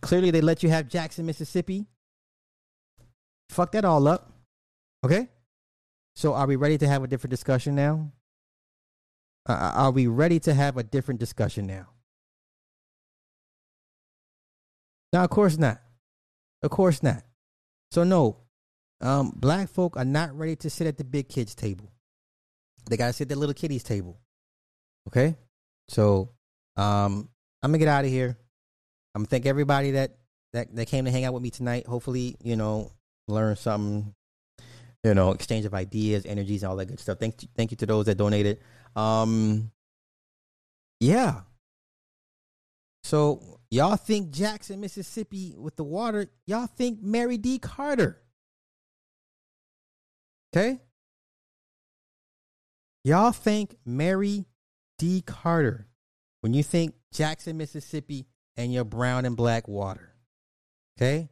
[0.01, 1.87] Clearly, they let you have Jackson, Mississippi.
[3.51, 4.33] Fuck that all up.
[5.05, 5.29] Okay?
[6.17, 8.13] So, are we ready to have a different discussion now?
[9.47, 11.89] Uh, are we ready to have a different discussion now?
[15.13, 15.81] Now, of course not.
[16.63, 17.23] Of course not.
[17.93, 18.39] So, no,
[19.01, 21.94] um, black folk are not ready to sit at the big kids' table.
[22.89, 24.19] They got to sit at the little kiddies' table.
[25.09, 25.37] Okay?
[25.89, 26.31] So,
[26.77, 27.29] um,
[27.63, 28.37] I'm to get out of here.
[29.15, 30.17] I'm to thank everybody that,
[30.53, 31.87] that, that came to hang out with me tonight.
[31.87, 32.93] Hopefully, you know,
[33.29, 34.15] learn something,
[35.03, 37.19] you know, exchange of ideas, energies, and all that good stuff.
[37.19, 38.61] Thank you, thank you to those that donated.
[38.97, 39.71] Um,
[41.01, 41.41] yeah.
[43.03, 46.31] So y'all think Jackson, Mississippi, with the water?
[46.47, 47.59] Y'all think Mary D.
[47.59, 48.21] Carter?
[50.55, 50.81] Okay.
[53.05, 54.47] Y'all think Mary
[54.99, 55.21] D.
[55.21, 55.87] Carter
[56.41, 58.27] when you think Jackson, Mississippi,
[58.57, 60.15] and your brown and black water.
[60.97, 61.29] Okay?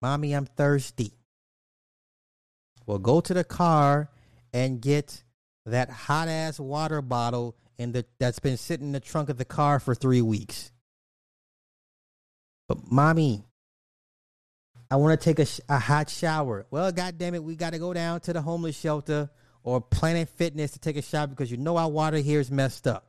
[0.00, 1.12] Mommy, I'm thirsty.
[2.86, 4.10] Well, go to the car
[4.52, 5.22] and get
[5.66, 9.44] that hot ass water bottle in the that's been sitting in the trunk of the
[9.44, 10.72] car for three weeks.
[12.66, 13.44] But mommy,
[14.90, 16.66] I want to take a, sh- a hot shower.
[16.70, 19.30] Well, God damn it, we got to go down to the homeless shelter
[19.62, 22.86] or Planet Fitness to take a shot because you know our water here is messed
[22.86, 23.06] up.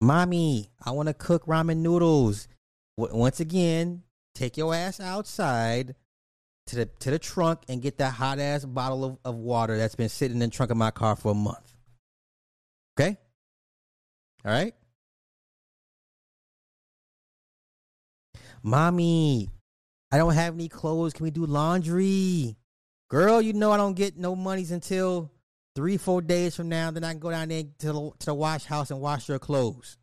[0.00, 2.48] Mommy, I want to cook ramen noodles.
[2.96, 4.02] W- once again,
[4.34, 5.94] take your ass outside
[6.66, 9.96] to the to the trunk and get that hot ass bottle of, of water that's
[9.96, 11.74] been sitting in the trunk of my car for a month.
[12.98, 13.18] Okay?
[14.44, 14.74] All right?
[18.62, 19.50] Mommy,
[20.12, 21.12] I don't have any clothes.
[21.12, 22.56] Can we do laundry?
[23.08, 25.30] Girl, you know I don't get no monies until
[25.74, 26.90] three, four days from now.
[26.90, 29.38] Then I can go down there to the, to the wash house and wash your
[29.38, 29.98] clothes.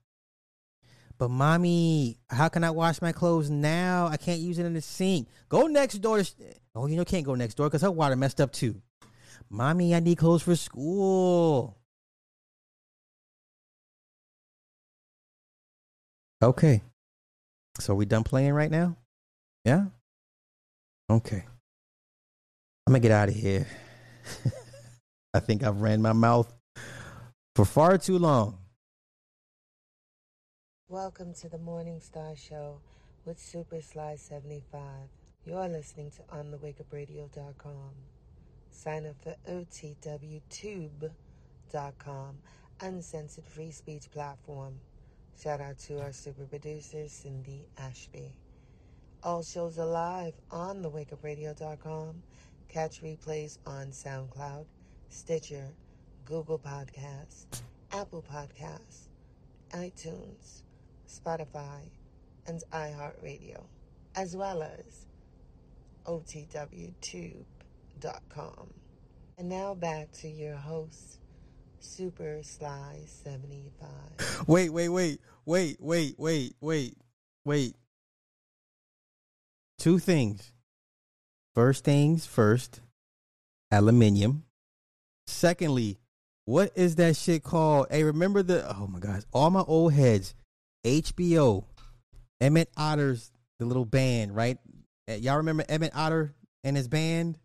[1.17, 4.07] But mommy, how can I wash my clothes now?
[4.07, 5.27] I can't use it in the sink.
[5.49, 6.21] Go next door.
[6.21, 6.31] To,
[6.75, 8.81] oh, you know, can't go next door because her water messed up too.
[9.49, 11.77] Mommy, I need clothes for school.
[16.41, 16.83] Okay.
[17.79, 18.95] So we done playing right now?
[19.65, 19.85] Yeah?
[21.09, 21.45] Okay.
[22.85, 23.65] I'm gonna get out of here.
[25.33, 26.53] I think I've ran my mouth
[27.55, 28.57] for far too long.
[30.89, 32.81] Welcome to the Morning Star Show
[33.23, 34.83] with Super Sly 75.
[35.45, 37.91] You're listening to OnTheWakeUpRadio.com.
[38.71, 41.11] Sign up for OTWTube.com,
[42.81, 44.81] uncensored free speech platform.
[45.41, 48.33] Shout out to our super producer, Cindy Ashby.
[49.23, 52.21] All shows are live on TheWakeUpRadio.com.
[52.69, 54.65] Catch replays on SoundCloud,
[55.09, 55.67] Stitcher,
[56.23, 57.45] Google Podcasts,
[57.91, 59.07] Apple Podcasts,
[59.71, 60.61] iTunes,
[61.09, 61.89] Spotify,
[62.45, 63.63] and iHeartRadio,
[64.15, 65.07] as well as
[66.05, 67.43] OTWTube.com.
[69.39, 71.19] And now back to your host,
[71.79, 74.47] Super Sly 75.
[74.47, 76.97] Wait, wait, wait, wait, wait, wait, wait,
[77.43, 77.75] wait.
[79.77, 80.51] Two things.
[81.53, 82.81] First things first,
[83.71, 84.43] aluminium.
[85.25, 85.97] Secondly,
[86.45, 87.87] what is that shit called?
[87.89, 90.35] Hey, remember the oh my gosh, all my old heads,
[90.85, 91.65] HBO,
[92.39, 94.57] Emmett Otter's the little band, right?
[95.09, 96.33] Uh, Y'all remember Emmett Otter
[96.63, 97.39] and his band?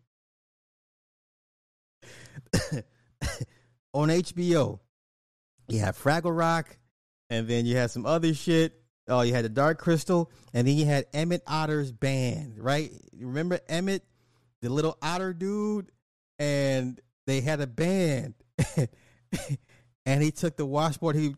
[3.93, 4.79] On HBO,
[5.67, 6.77] you have Fraggle Rock,
[7.29, 8.82] and then you have some other shit.
[9.07, 12.91] Oh, you had the Dark Crystal, and then you had Emmett Otter's band, right?
[13.17, 14.03] Remember Emmett,
[14.61, 15.91] the little otter dude,
[16.39, 18.35] and they had a band,
[20.05, 21.17] and he took the washboard.
[21.17, 21.29] He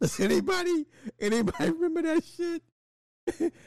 [0.00, 0.86] does anybody
[1.18, 2.62] anybody remember that shit?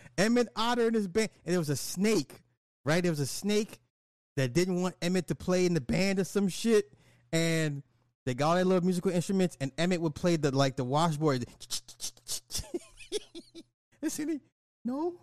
[0.18, 2.42] Emmett Otter and his band, and there was a snake,
[2.86, 3.02] right?
[3.02, 3.80] There was a snake
[4.38, 6.94] that didn't want Emmett to play in the band or some shit,
[7.32, 7.84] and
[8.26, 11.46] they got all their little musical instruments, and Emmett would play the like the washboard.
[14.02, 14.42] Listen,
[14.86, 15.14] no,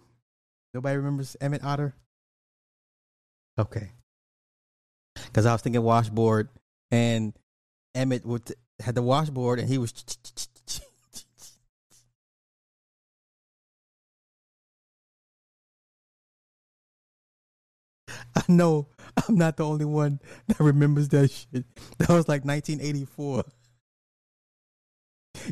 [0.74, 1.94] nobody remembers Emmett Otter.
[3.58, 3.90] Okay,
[5.26, 6.48] because I was thinking washboard,
[6.90, 7.32] and
[7.94, 9.92] Emmett would had the washboard, and he was.
[18.36, 18.88] I know
[19.28, 21.64] I'm not the only one that remembers that shit.
[21.98, 23.44] That was like 1984.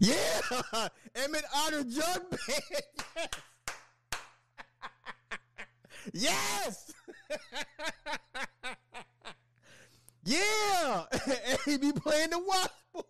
[0.00, 3.30] Yeah, Emmett Otter Jug Band.
[6.12, 6.92] Yes.
[10.24, 11.04] yes.
[11.04, 11.04] yeah,
[11.48, 13.06] and he be playing the wasp.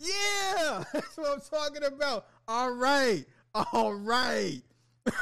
[0.00, 2.26] yeah, that's what I'm talking about.
[2.48, 3.24] All right,
[3.54, 4.62] all right.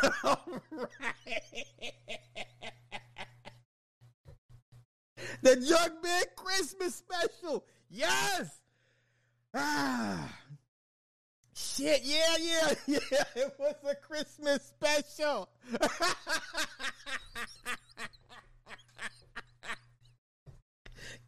[5.43, 7.65] the Jug Band Christmas special.
[7.91, 8.61] Yes.
[9.55, 10.35] Ah.
[11.55, 12.75] Shit, yeah, yeah,
[13.11, 13.25] yeah.
[13.35, 15.49] It was a Christmas special.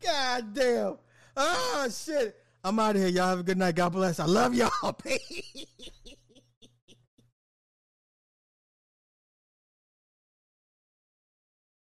[0.02, 0.96] God damn.
[1.36, 2.36] Oh shit.
[2.62, 3.10] I'm out of here.
[3.10, 3.74] Y'all have a good night.
[3.74, 4.20] God bless.
[4.20, 4.92] I love y'all.
[4.92, 5.66] Peace.